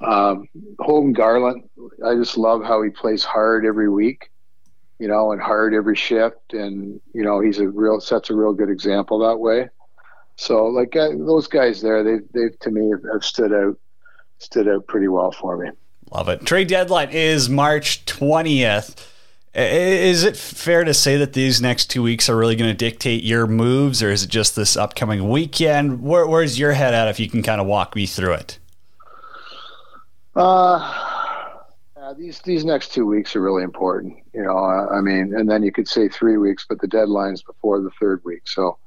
[0.00, 1.70] um, Holden Garlent,
[2.04, 4.30] I just love how he plays hard every week,
[4.98, 8.52] you know, and hard every shift, and you know, he's a real sets a real
[8.52, 9.68] good example that way.
[10.36, 13.78] So, like uh, those guys there, they they to me have stood out
[14.38, 15.70] stood out pretty well for me.
[16.12, 16.44] Love it.
[16.44, 19.06] Trade deadline is March 20th.
[19.52, 23.24] Is it fair to say that these next two weeks are really going to dictate
[23.24, 26.02] your moves, or is it just this upcoming weekend?
[26.02, 28.58] Where, where's your head at if you can kind of walk me through it?
[30.36, 31.10] Uh,
[32.16, 34.16] these these next two weeks are really important.
[34.32, 37.80] You know, I mean, and then you could say three weeks, but the deadline's before
[37.80, 38.42] the third week.
[38.46, 38.78] So,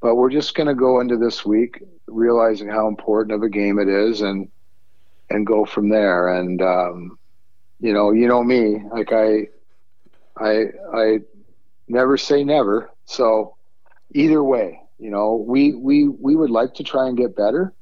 [0.00, 3.78] but we're just going to go into this week realizing how important of a game
[3.78, 4.48] it is, and
[5.30, 6.28] and go from there.
[6.28, 7.18] And um,
[7.80, 9.48] you know, you know me, like I,
[10.38, 11.18] I, I
[11.88, 12.90] never say never.
[13.04, 13.56] So
[14.12, 17.72] either way, you know, we we we would like to try and get better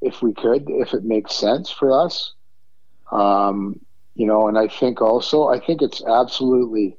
[0.00, 2.34] if we could, if it makes sense for us.
[3.12, 3.80] Um,
[4.14, 6.96] you know, and I think also, I think it's absolutely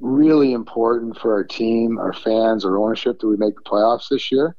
[0.00, 4.30] really important for our team, our fans, our ownership that we make the playoffs this
[4.30, 4.56] year.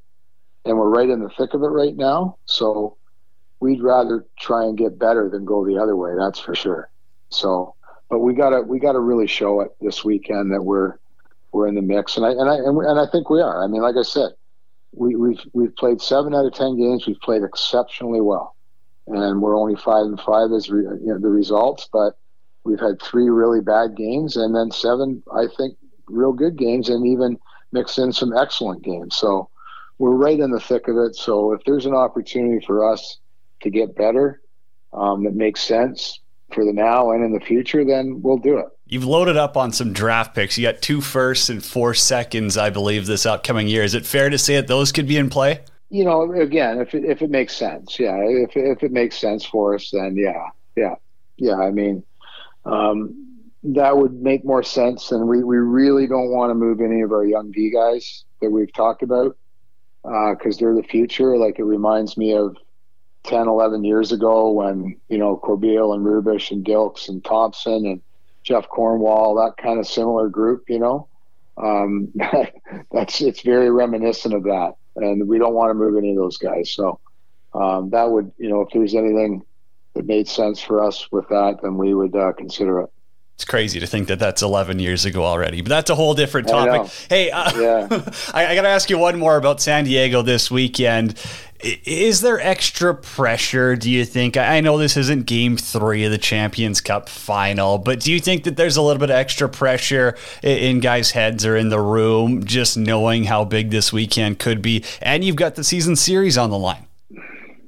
[0.66, 2.38] And we're right in the thick of it right now.
[2.46, 2.98] So
[3.60, 6.12] we'd rather try and get better than go the other way.
[6.18, 6.90] That's for sure.
[7.30, 7.75] So,
[8.10, 10.98] but we gotta we gotta really show it this weekend that we're
[11.52, 13.64] we're in the mix, and I and I and, we, and I think we are.
[13.64, 14.32] I mean, like I said,
[14.94, 17.08] we, we've we've played seven out of ten games.
[17.08, 18.56] We've played exceptionally well,
[19.08, 21.90] and we're only five and five as re, you know, the results.
[21.92, 22.18] But
[22.64, 27.08] we've had three really bad games, and then seven, I think, real good games, and
[27.08, 27.40] even
[27.72, 29.16] mix in some excellent games.
[29.16, 29.50] So
[29.98, 31.16] we're right in the thick of it.
[31.16, 33.20] So if there's an opportunity for us
[33.62, 34.42] to get better
[34.94, 36.20] um, that makes sense
[36.56, 38.66] for the now and in the future, then we'll do it.
[38.88, 40.58] You've loaded up on some draft picks.
[40.58, 43.84] You got two firsts and four seconds, I believe, this upcoming year.
[43.84, 45.62] Is it fair to say that those could be in play?
[45.90, 48.18] You know, again, if it, if it makes sense, yeah.
[48.18, 50.96] If if it makes sense for us, then yeah, yeah,
[51.38, 51.56] yeah.
[51.56, 52.04] I mean,
[52.66, 55.12] um, that would make more sense.
[55.12, 58.50] And we we really don't want to move any of our young D guys that
[58.50, 59.38] we've talked about
[60.04, 61.38] because uh, they're the future.
[61.38, 62.58] Like it reminds me of
[63.26, 68.02] 10, 11 years ago when, you know, Corbeil and Rubisch and Dilks and Thompson and
[68.44, 71.08] Jeff Cornwall, that kind of similar group, you know,
[71.58, 72.14] um,
[72.92, 74.76] that's, it's very reminiscent of that.
[74.96, 76.72] And we don't want to move any of those guys.
[76.72, 77.00] So
[77.54, 79.44] um, that would, you know, if there's anything
[79.94, 82.90] that made sense for us with that, then we would uh, consider it.
[83.36, 86.48] It's crazy to think that that's 11 years ago already, but that's a whole different
[86.48, 86.90] topic.
[87.10, 87.88] Hey, uh, yeah.
[88.34, 91.22] I, I got to ask you one more about San Diego this weekend.
[91.66, 94.38] Is there extra pressure, do you think?
[94.38, 98.44] I know this isn't game three of the Champions Cup final, but do you think
[98.44, 102.46] that there's a little bit of extra pressure in guys' heads or in the room
[102.46, 104.84] just knowing how big this weekend could be?
[105.02, 106.86] And you've got the season series on the line.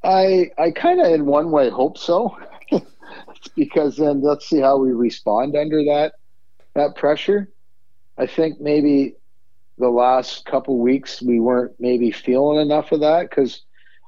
[0.03, 2.38] I, I kind of, in one way, hope so
[3.55, 6.13] because then let's see how we respond under that
[6.75, 7.49] that pressure.
[8.19, 9.15] I think maybe
[9.79, 13.63] the last couple weeks we weren't maybe feeling enough of that because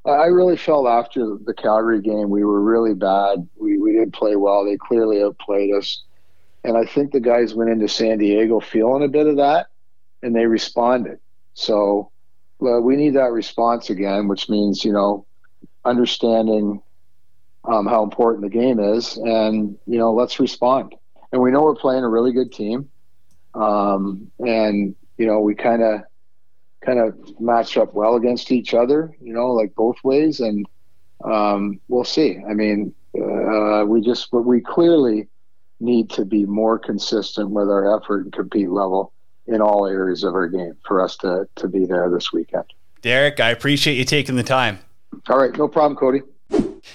[0.05, 3.47] I really felt after the Calgary game we were really bad.
[3.59, 4.65] We we didn't play well.
[4.65, 6.03] They clearly outplayed us,
[6.63, 9.67] and I think the guys went into San Diego feeling a bit of that,
[10.23, 11.19] and they responded.
[11.53, 12.11] So
[12.59, 15.25] we need that response again, which means you know
[15.85, 16.81] understanding
[17.65, 20.95] um, how important the game is, and you know let's respond.
[21.31, 22.89] And we know we're playing a really good team,
[23.53, 26.01] um, and you know we kind of
[26.85, 29.15] kind of match up well against each other.
[29.21, 30.65] You know, like both ways, and
[31.23, 32.37] um, we'll see.
[32.49, 35.27] I mean, uh, we just we clearly
[35.79, 39.13] need to be more consistent with our effort and compete level
[39.47, 42.65] in all areas of our game for us to to be there this weekend.
[43.01, 44.79] Derek, I appreciate you taking the time.
[45.29, 46.21] All right, no problem, Cody.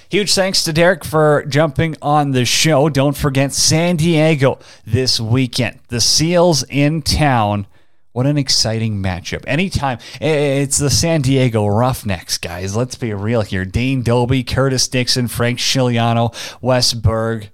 [0.09, 2.89] Huge thanks to Derek for jumping on the show.
[2.89, 5.79] Don't forget San Diego this weekend.
[5.87, 7.67] The Seals in town.
[8.15, 9.43] What an exciting matchup.
[9.45, 12.73] Anytime it's the San Diego Roughnecks, guys.
[12.73, 13.65] Let's be real here.
[13.65, 17.49] Dane Dobbie, Curtis Dixon, Frank Scigliano, Wes Berg.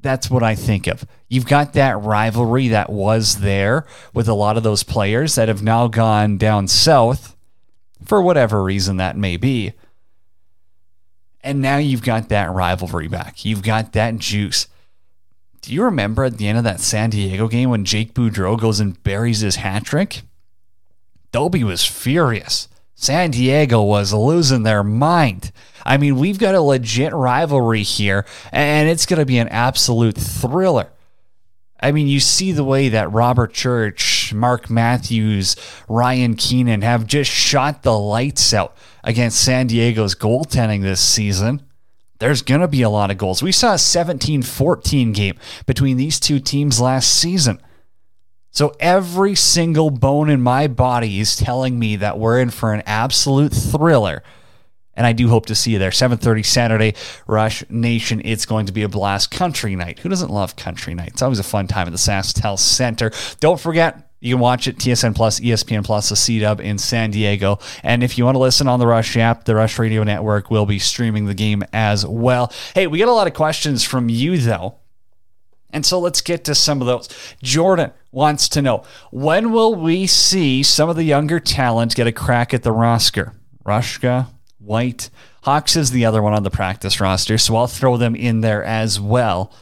[0.00, 1.04] That's what I think of.
[1.28, 3.84] You've got that rivalry that was there
[4.14, 7.36] with a lot of those players that have now gone down south
[8.02, 9.74] for whatever reason that may be.
[11.42, 13.44] And now you've got that rivalry back.
[13.44, 14.68] You've got that juice.
[15.66, 18.78] Do you remember at the end of that San Diego game when Jake Boudreau goes
[18.78, 20.22] and buries his hat trick?
[21.32, 22.68] Dobbie was furious.
[22.94, 25.50] San Diego was losing their mind.
[25.84, 30.16] I mean, we've got a legit rivalry here, and it's going to be an absolute
[30.16, 30.88] thriller.
[31.80, 35.56] I mean, you see the way that Robert Church, Mark Matthews,
[35.88, 41.65] Ryan Keenan have just shot the lights out against San Diego's goaltending this season.
[42.18, 43.42] There's going to be a lot of goals.
[43.42, 47.60] We saw a 17 14 game between these two teams last season.
[48.50, 52.82] So every single bone in my body is telling me that we're in for an
[52.86, 54.22] absolute thriller.
[54.94, 55.90] And I do hope to see you there.
[55.90, 56.94] 7:30 Saturday,
[57.26, 58.22] Rush Nation.
[58.24, 59.30] It's going to be a blast.
[59.30, 59.98] Country night.
[59.98, 61.08] Who doesn't love country night?
[61.08, 63.10] It's always a fun time at the SaskTel Center.
[63.40, 67.10] Don't forget, you can watch it TSN Plus, ESPN Plus, the C Dub in San
[67.10, 67.58] Diego.
[67.82, 70.66] And if you want to listen on the Rush app, the Rush Radio Network will
[70.66, 72.52] be streaming the game as well.
[72.74, 74.76] Hey, we got a lot of questions from you though.
[75.70, 77.08] And so let's get to some of those.
[77.42, 82.12] Jordan wants to know when will we see some of the younger talent get a
[82.12, 83.34] crack at the roster?
[83.64, 85.10] Rushka, White,
[85.46, 88.64] Hawks is the other one on the practice roster, so I'll throw them in there
[88.64, 89.52] as well.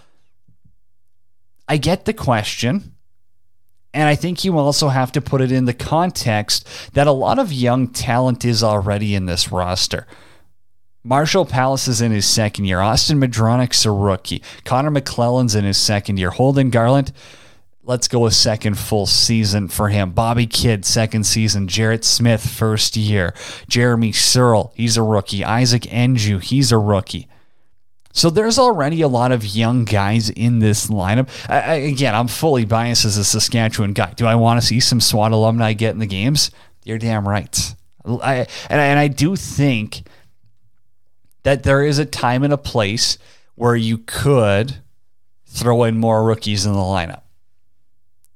[1.69, 2.93] I get the question.
[3.94, 7.38] And I think you also have to put it in the context that a lot
[7.38, 10.07] of young talent is already in this roster.
[11.04, 12.80] Marshall Powless is in his second year.
[12.80, 14.42] Austin Madronic's a rookie.
[14.64, 16.30] Connor McClellan's in his second year.
[16.30, 17.12] Holden Garlent,
[17.85, 20.11] let's go a second full season for him.
[20.11, 21.68] Bobby Kidd, second season.
[21.68, 23.33] Jarrett Smith, first year.
[23.68, 25.44] Jeremy Searle, he's a rookie.
[25.44, 27.28] Isaac Enju, he's a rookie.
[28.14, 31.29] So there's already a lot of young guys in this lineup.
[31.50, 34.12] I, again, I'm fully biased as a Saskatchewan guy.
[34.14, 36.53] Do I want to see some SWAT alumni get in the games?
[36.85, 37.74] You're damn right.
[38.07, 40.07] I, and, and I do think
[41.42, 43.18] that there is a time and a place
[43.57, 44.77] where you could
[45.46, 47.22] throw in more rookies in the lineup.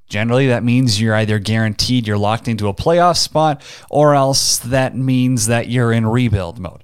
[0.09, 4.97] Generally, that means you're either guaranteed you're locked into a playoff spot, or else that
[4.97, 6.83] means that you're in rebuild mode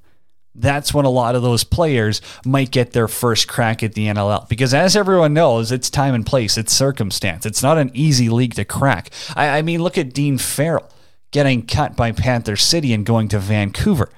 [0.55, 4.49] that's when a lot of those players might get their first crack at the NLL.
[4.49, 7.45] Because as everyone knows, it's time and place, it's circumstance.
[7.45, 9.11] It's not an easy league to crack.
[9.35, 10.91] I, I mean, look at Dean Fairall
[11.33, 14.09] getting cut by Panther City and going to Vancouver.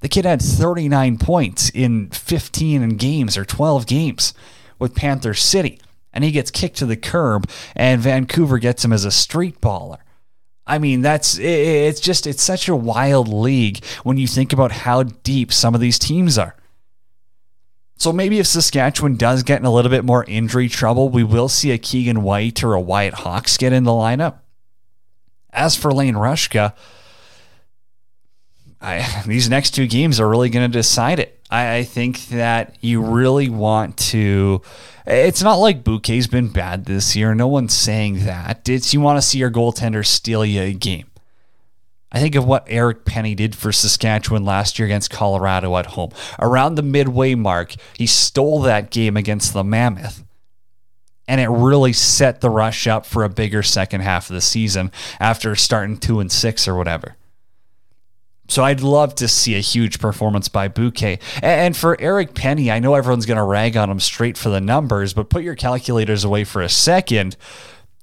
[0.00, 4.34] The kid had 39 points in 15 games or 12 games
[4.78, 5.80] with Panther City.
[6.12, 9.98] And he gets kicked to the curb, and Vancouver gets him as a street baller.
[10.68, 15.02] I mean, that's it's just it's such a wild league when you think about how
[15.02, 16.54] deep some of these teams are.
[17.96, 21.48] So maybe if Saskatchewan does get in a little bit more injury trouble, we will
[21.48, 24.40] see a Keegan White or a Wyatt Hawks get in the lineup.
[25.52, 26.74] As for Lane Rushka,
[28.80, 31.37] I, these next two games are really going to decide it.
[31.50, 34.60] I, I, think that you really want to.
[35.06, 37.34] It's not like Buque's been bad this year.
[37.34, 38.68] No one's saying that.
[38.68, 41.06] It's you want to see your goaltender steal you a game.
[42.10, 46.10] I think of what Eric Penny did for Saskatchewan last year against Colorado at home.
[46.38, 50.24] Around the midway mark, he stole that game against the Mammoth.
[51.26, 54.90] And it really set the rush up for a bigger second half of the season
[55.20, 57.17] after starting two and six or whatever.
[58.48, 61.20] So I'd love to see a huge performance by Buque.
[61.42, 64.60] And for Eric Penny, I know everyone's going to rag on him straight for the
[64.60, 67.36] numbers, but put your calculators away for a second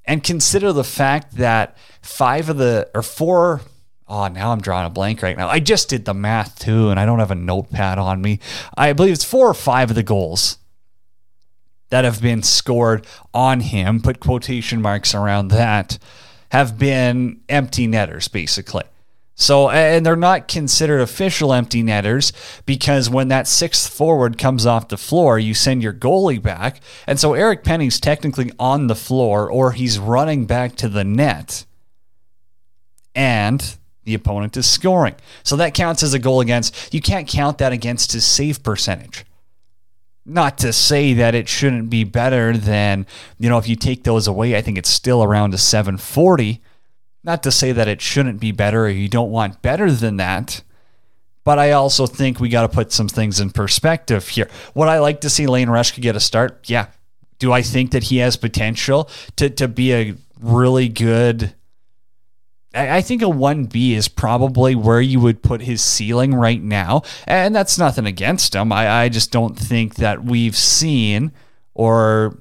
[0.06, 3.62] and consider the fact that five of the, or four,
[4.08, 5.50] oh, now I'm drawing a blank right now.
[5.50, 8.40] I just did the math too, and I don't have a notepad on me.
[8.78, 10.60] I believe it's four or five of the goals
[11.90, 15.98] that have been scored on him, put quotation marks around that,
[16.50, 18.84] have been empty netters, basically.
[19.38, 22.32] So, and they're not considered official empty netters
[22.66, 26.80] because when that sixth forward comes off the floor, you send your goalie back.
[27.06, 31.66] And so Eric Penny's technically on the floor or he's running back to the net.
[33.14, 33.76] And
[34.06, 35.16] the opponent is scoring.
[35.44, 36.94] So that counts as a goal against.
[36.94, 39.26] You can't count that against his save percentage.
[40.26, 43.06] Not to say that it shouldn't be better than,
[43.38, 46.62] you know, if you take those away, I think it's still around a 740
[47.26, 50.62] not to say that it shouldn't be better or you don't want better than that,
[51.44, 54.50] but I also think we got to put some things in perspective here.
[54.76, 56.70] Would I like to see Lane Rushka get a start?
[56.70, 56.88] Yeah.
[57.40, 61.54] Do I think that he has potential to, to be a really good?
[62.74, 67.02] I, I think a 1B is probably where you would put his ceiling right now.
[67.28, 68.72] And that's nothing against him.
[68.72, 71.32] I, I just don't think that we've seen
[71.74, 72.40] or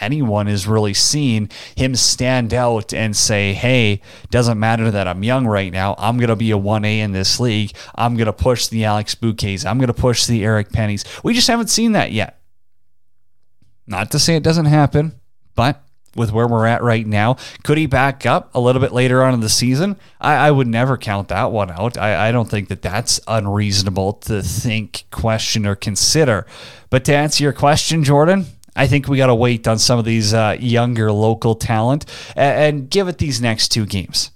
[0.00, 5.46] anyone has really seen him stand out and say, hey, doesn't matter that I'm young
[5.46, 5.94] right now.
[5.98, 7.72] I'm going to be a 1A in this league.
[7.94, 9.64] I'm going to push the Alex Buques.
[9.64, 11.04] I'm going to push the Eric Pennies.
[11.22, 12.40] We just haven't seen that yet.
[13.86, 15.20] Not to say it doesn't happen,
[15.54, 15.82] but
[16.14, 17.36] with where we're at right now.
[17.62, 19.96] Could he back up a little bit later on in the season?
[20.20, 21.96] I, I would never count that one out.
[21.96, 26.46] I, I, don't think that that's unreasonable to think, question, or consider.
[26.90, 30.04] But to answer your question, Jordan, I think we got to wait on some of
[30.04, 32.06] these uh, younger local talent
[32.36, 34.30] and, and give it these next two games.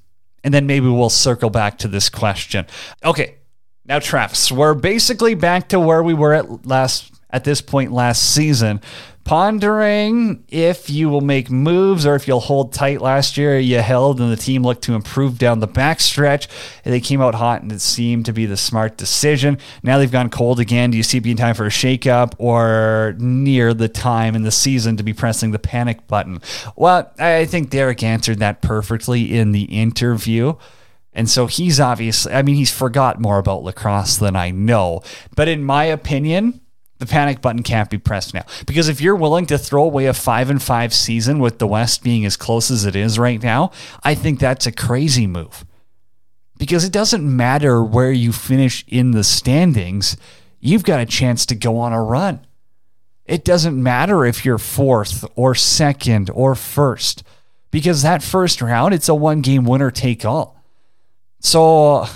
[0.45, 2.67] And then maybe we'll circle back to this question.
[3.05, 3.37] Okay,
[3.85, 8.35] now Travis, we're basically back to where we were at last at this point last
[8.35, 8.81] season
[9.27, 13.01] pondering if you will make moves or if you'll hold tight.
[13.01, 16.47] Last year, you held, and the team looked to improve down the backstretch.
[16.85, 19.59] They came out hot, and it seemed to be the smart decision.
[19.83, 20.93] Now they've gone cold again.
[20.93, 24.53] Do you see it being time for a shakeup or near the time in the
[24.53, 26.41] season to be pressing the panic button?
[26.77, 30.55] Well, I think Derek answered that perfectly in the interview.
[31.13, 35.03] And so he's obviously, I mean, he's forgot more about lacrosse than I know.
[35.35, 36.61] But in my opinion,
[36.99, 40.15] the panic button can't be pressed now because if you're willing to throw away a
[40.15, 43.71] five and five season with the West being as close as it is right now,
[44.03, 45.65] I think that's a crazy move.
[46.59, 50.17] Because it doesn't matter where you finish in the standings,
[50.59, 52.47] you've got a chance to go on a run.
[53.27, 57.25] It doesn't matter if you're fourth or second or first,
[57.71, 60.63] because that first round, it's a one game winner take all.
[61.41, 62.07] So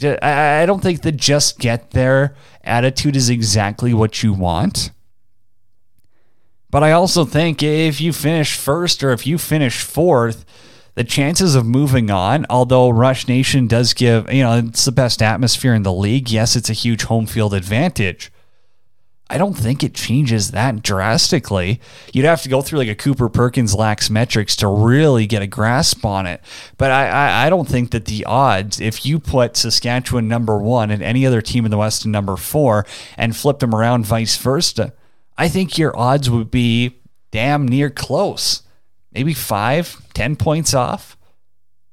[0.00, 2.34] I don't think the just get there
[2.64, 4.90] attitude is exactly what you want.
[6.70, 10.46] But I also think if you finish first or if you finish fourth,
[10.94, 15.22] the chances of moving on, although Rush Nation does give, you know, it's the best
[15.22, 16.30] atmosphere in the league.
[16.30, 18.31] Yes, it's a huge home field advantage.
[19.30, 21.80] I don't think it changes that drastically.
[22.12, 25.46] You'd have to go through like a Cooper Perkins lax metrics to really get a
[25.46, 26.42] grasp on it.
[26.76, 30.90] But I, I, I, don't think that the odds, if you put Saskatchewan number one
[30.90, 32.84] and any other team in the West in number four
[33.16, 34.92] and flip them around vice versa,
[35.38, 37.00] I think your odds would be
[37.30, 38.62] damn near close.
[39.12, 41.16] Maybe five, ten points off.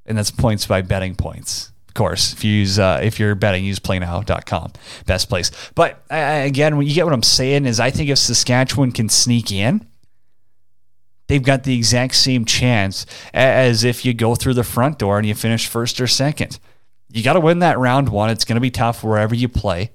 [0.05, 3.77] And that's points by betting points course, if you use uh, if you're betting, use
[3.77, 4.71] playnow.com.
[5.05, 5.51] Best place.
[5.75, 9.51] But again, when you get what I'm saying is, I think if Saskatchewan can sneak
[9.51, 9.85] in,
[11.27, 15.27] they've got the exact same chance as if you go through the front door and
[15.27, 16.57] you finish first or second.
[17.09, 18.29] You got to win that round one.
[18.29, 19.91] It's going to be tough wherever you play.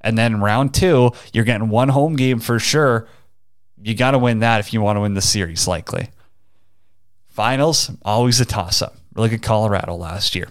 [0.00, 3.06] And then round two, you're getting one home game for sure.
[3.82, 6.08] You got to win that if you want to win the series, likely.
[7.28, 8.96] Finals, always a toss up.
[9.14, 10.48] Look at Colorado last year.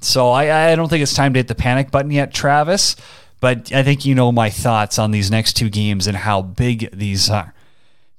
[0.00, 2.96] So I, I don't think it's time to hit the panic button yet, Travis.
[3.40, 6.90] But I think you know my thoughts on these next two games and how big
[6.92, 7.54] these are.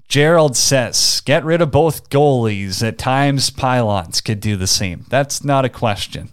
[0.08, 2.86] Gerald says, get rid of both goalies.
[2.86, 5.06] At times, pylons could do the same.
[5.10, 6.30] That's not a question.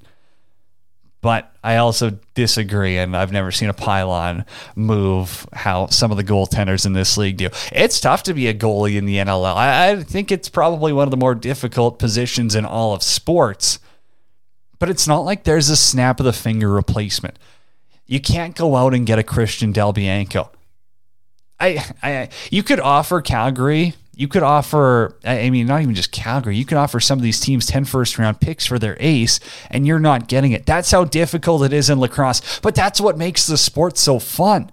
[1.21, 6.25] But I also disagree, and I've never seen a pylon move how some of the
[6.25, 7.49] goaltenders in this league do.
[7.73, 9.57] It's tough to be a goalie in the NLL.
[9.57, 13.81] I, I think it's probably one of the more difficult positions in all of sports
[14.79, 17.39] but it's not like there's a snap of the finger replacement.
[18.07, 20.51] You can't go out and get a Christian Del Bianco.
[21.59, 23.95] I, I, you could offer Calgary.
[24.15, 26.57] You could offer, I mean, not even just Calgary.
[26.57, 29.87] You could offer some of these teams 10 first round picks for their ace, and
[29.87, 30.65] you're not getting it.
[30.65, 32.61] That's how difficult it is in lacrosse.
[32.61, 34.71] But that's what makes the sport so fun.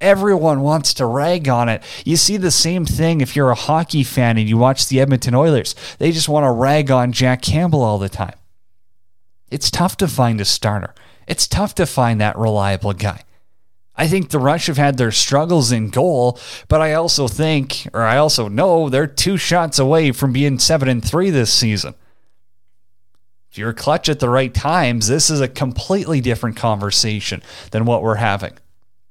[0.00, 1.82] Everyone wants to rag on it.
[2.04, 5.34] You see the same thing if you're a hockey fan and you watch the Edmonton
[5.34, 5.74] Oilers.
[5.98, 8.34] They just want to rag on Jack Campbell all the time.
[9.50, 10.94] It's tough to find a starter.
[11.26, 13.24] It's tough to find that reliable guy.
[13.96, 16.38] I think the Rush have had their struggles in goal,
[16.68, 20.88] but I also think, or I also know, they're two shots away from being seven
[20.88, 21.94] and three this season.
[23.50, 27.42] If you're clutch at the right times, this is a completely different conversation
[27.72, 28.56] than what we're having.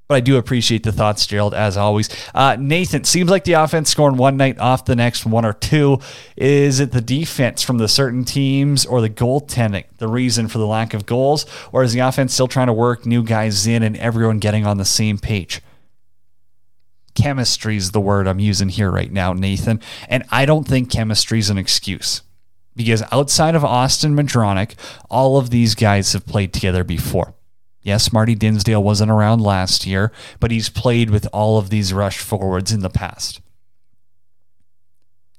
[0.10, 2.10] But I do appreciate the thoughts, Gerald, as always.
[2.34, 6.00] Uh, Nathan, seems like the offense scoring one night off the next one or two.
[6.36, 10.66] Is it the defense from the certain teams or the goaltending the reason for the
[10.66, 11.46] lack of goals?
[11.72, 14.78] Or is the offense still trying to work new guys in and everyone getting on
[14.78, 15.62] the same page?
[17.14, 19.80] Chemistry is the word I'm using here right now, Nathan.
[20.08, 22.24] And I don't think chemistry is an excuse
[22.76, 24.74] because outside of Austin Madronic,
[25.08, 27.36] all of these guys have played together before.
[27.82, 32.20] Yes, Marty Dinsdale wasn't around last year, but he's played with all of these rush
[32.20, 33.42] forwards in the past.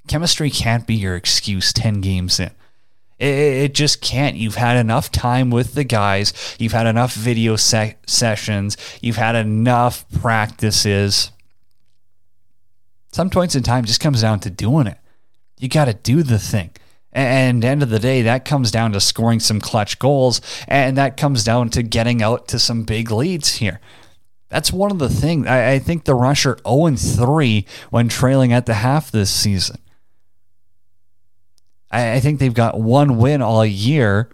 [0.08, 2.50] Chemistry can't be your excuse 10 games in.
[3.18, 4.36] It, just can't.
[4.36, 6.56] You've had enough time with the guys.
[6.58, 8.78] You've had enough video se- sessions.
[9.02, 11.30] You've had enough practices.
[13.12, 14.96] Some points in time just comes down to doing it.
[15.58, 16.70] You got to do the thing.
[17.12, 21.16] And end of the day, that comes down to scoring some clutch goals, and that
[21.16, 23.80] comes down to getting out to some big leads here.
[24.48, 25.46] That's one of the things.
[25.46, 29.78] I, I think the Rush are 0 3 when trailing at the half this season.
[31.90, 34.30] I, I think they've got one win all year,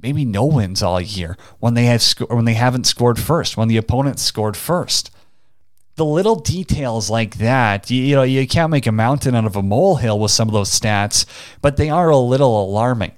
[0.00, 3.76] maybe no wins all year when they have when they haven't scored first, when the
[3.76, 5.10] opponent scored first
[5.96, 9.56] the little details like that, you, you, know, you can't make a mountain out of
[9.56, 11.24] a molehill with some of those stats,
[11.62, 13.12] but they are a little alarming.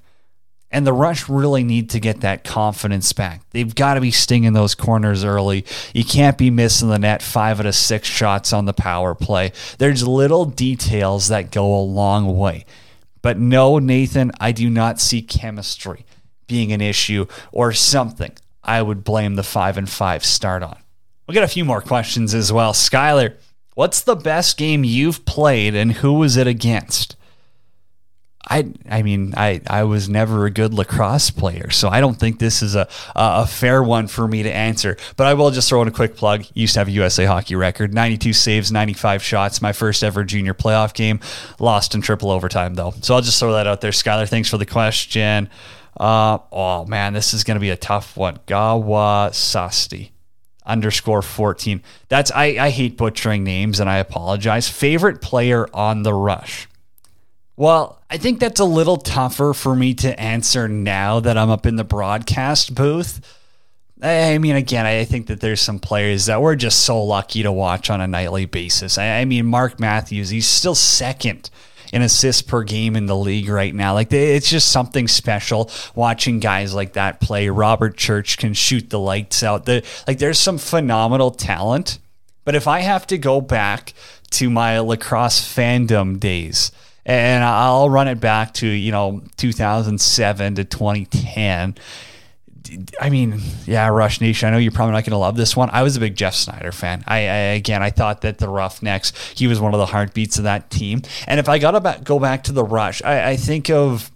[0.71, 3.43] And the Rush really need to get that confidence back.
[3.51, 5.65] They've got to be stinging those corners early.
[5.95, 9.53] You can't be missing the net five out of six shots on the power play.
[9.79, 12.67] There's little details that go a long way.
[13.23, 16.05] But no, Nathan, I do not see chemistry
[16.47, 20.79] being an issue or something I would blame the five and five start on.
[21.29, 22.73] We got a few more questions as well.
[22.73, 23.35] Skyler,
[23.75, 27.17] what's the best game you've played and who was it against?
[28.51, 32.39] I I mean I I was never a good lacrosse player, so I don't think
[32.39, 34.97] this is a a fair one for me to answer.
[35.19, 36.47] But I will just throw in a quick plug.
[36.55, 39.61] Used to have a USA hockey record, 92 saves, 95 shots.
[39.61, 41.21] My first ever junior playoff game,
[41.59, 42.95] lost in triple overtime though.
[43.03, 43.91] So I'll just throw that out there.
[43.91, 45.51] Skyler, thanks for the question.
[45.95, 48.39] Uh, oh man, this is gonna be a tough one.
[48.47, 50.13] Gawa Sasti
[50.69, 51.83] underscore 14.
[52.09, 54.69] That's I, I hate butchering names and I apologize.
[54.69, 56.69] Favorite player on the rush.
[57.57, 61.67] Well, I think that's a little tougher for me to answer now that I'm up
[61.67, 63.21] in the broadcast booth.
[64.01, 67.51] I mean, again, I think that there's some players that we're just so lucky to
[67.51, 68.97] watch on a nightly basis.
[68.97, 71.51] I mean, Mark Matthews, he's still second
[71.93, 73.95] in assists per game in the league right now.
[73.95, 77.49] Like it's just something special watching guys like that play.
[77.49, 79.65] Robert Church can shoot the lights out.
[79.65, 81.99] The, like there's some phenomenal talent.
[82.45, 83.93] But if I have to go back
[84.31, 86.73] to my lacrosse fandom days,
[87.05, 91.75] and I'll run it back to you know 2007 to 2010
[93.01, 94.49] I mean, yeah, Rush Nation.
[94.49, 95.71] I know you're probably not going to love this one.
[95.71, 97.05] I was a big Jeff Snyder fan.
[97.07, 100.45] I, I, again, I thought that the Roughnecks, he was one of the heartbeats of
[100.45, 101.03] that team.
[101.27, 104.11] And if I got to go back to the Rush, I, I think of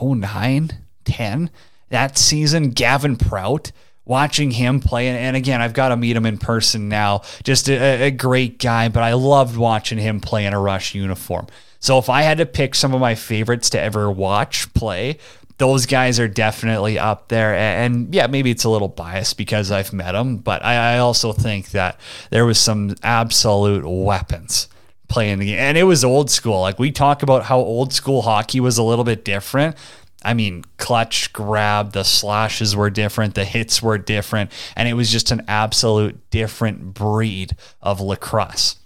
[0.00, 0.70] 09,
[1.04, 1.50] 10,
[1.90, 3.72] that season, Gavin Prout
[4.04, 5.08] watching him play.
[5.08, 7.22] And, and, again, I've got to meet him in person now.
[7.42, 11.46] Just a, a, great guy, but I loved watching him play in a Rush uniform.
[11.80, 15.18] So if I had to pick some of my favorites to ever watch play,
[15.58, 17.54] those guys are definitely up there.
[17.54, 21.32] And, yeah, maybe it's a little biased because I've met them, but I, I also
[21.32, 21.98] think that
[22.30, 24.68] there was some absolute weapons
[25.08, 25.58] playing the game.
[25.58, 26.60] And it was old school.
[26.60, 29.76] Like we talk about how old school hockey was a little bit different.
[30.24, 35.12] I mean, clutch grab, the slashes were different, the hits were different, and it was
[35.12, 38.76] just an absolute different breed of lacrosse.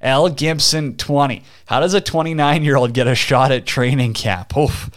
[0.00, 0.30] L.
[0.30, 1.42] Gibson, 20.
[1.66, 4.56] How does a 29 year old get a shot at training camp?
[4.56, 4.90] Oof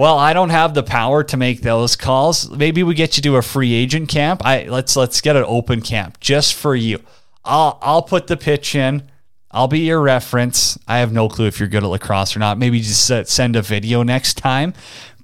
[0.00, 2.48] well, I don't have the power to make those calls.
[2.50, 4.40] Maybe we get you to a free agent camp.
[4.46, 7.02] I let's let's get an open camp just for you.
[7.44, 9.02] I'll I'll put the pitch in.
[9.50, 10.78] I'll be your reference.
[10.88, 12.56] I have no clue if you're good at lacrosse or not.
[12.56, 14.72] Maybe just send a video next time.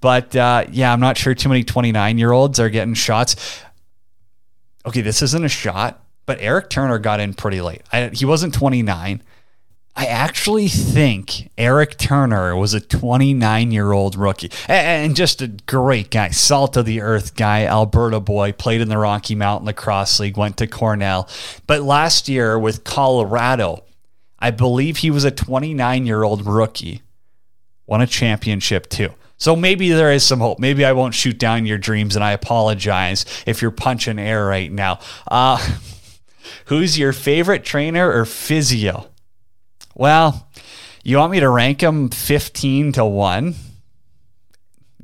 [0.02, 3.62] But uh, yeah, I'm not sure too many 29 year olds are getting shots.
[4.84, 7.80] Okay, this isn't a shot, but Eric Turner got in pretty late.
[7.94, 9.22] I, he wasn't 29.
[9.98, 16.10] I actually think Eric Turner was a 29 year old rookie and just a great
[16.10, 20.36] guy, salt of the earth guy, Alberta boy, played in the Rocky Mountain Lacrosse League,
[20.36, 21.26] went to Cornell.
[21.66, 23.84] But last year with Colorado,
[24.38, 27.00] I believe he was a 29 year old rookie,
[27.86, 29.14] won a championship too.
[29.38, 30.58] So maybe there is some hope.
[30.58, 34.70] Maybe I won't shoot down your dreams, and I apologize if you're punching air right
[34.70, 34.98] now.
[35.26, 35.56] Uh,
[36.66, 39.08] who's your favorite trainer or physio?
[39.98, 40.46] Well,
[41.04, 43.54] you want me to rank them 15 to 1?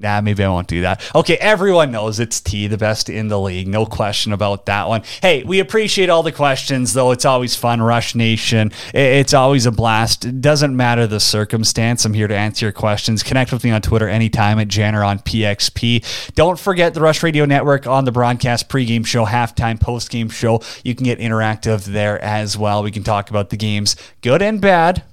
[0.03, 1.03] Nah, maybe I won't do that.
[1.15, 3.69] Okay, everyone knows it's T, the best in the league.
[3.69, 5.03] No question about that one.
[5.21, 7.13] Hey, we appreciate all the questions, though.
[7.13, 7.81] It's always fun.
[7.81, 8.73] Rush Nation.
[8.93, 10.25] It's always a blast.
[10.25, 12.05] It doesn't matter the circumstance.
[12.05, 13.23] I'm here to answer your questions.
[13.23, 16.35] Connect with me on Twitter anytime at Janner on PXP.
[16.35, 20.61] Don't forget the Rush Radio Network on the broadcast pregame show, halftime, postgame show.
[20.83, 22.83] You can get interactive there as well.
[22.83, 25.05] We can talk about the games, good and bad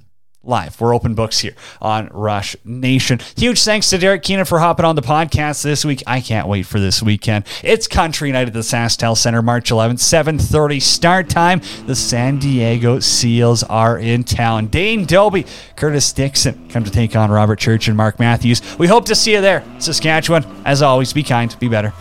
[0.50, 0.80] live.
[0.82, 3.20] We're open books here on Rush Nation.
[3.38, 6.04] Huge thanks to Derek Keenan for hopping on the podcast this week.
[6.06, 7.46] I can't wait for this weekend.
[7.64, 11.62] It's Country Night at the SaskTel Center, March 11th, 7:30 start time.
[11.86, 14.68] The San Diego Seals are in town.
[14.68, 15.46] Dane Dobbie,
[15.76, 18.62] Curtis Dixon come to take on Robert Church and Mark Matthews.
[18.78, 19.64] We hope to see you there.
[19.80, 21.94] Saskatchewan, as always, be kind, be better.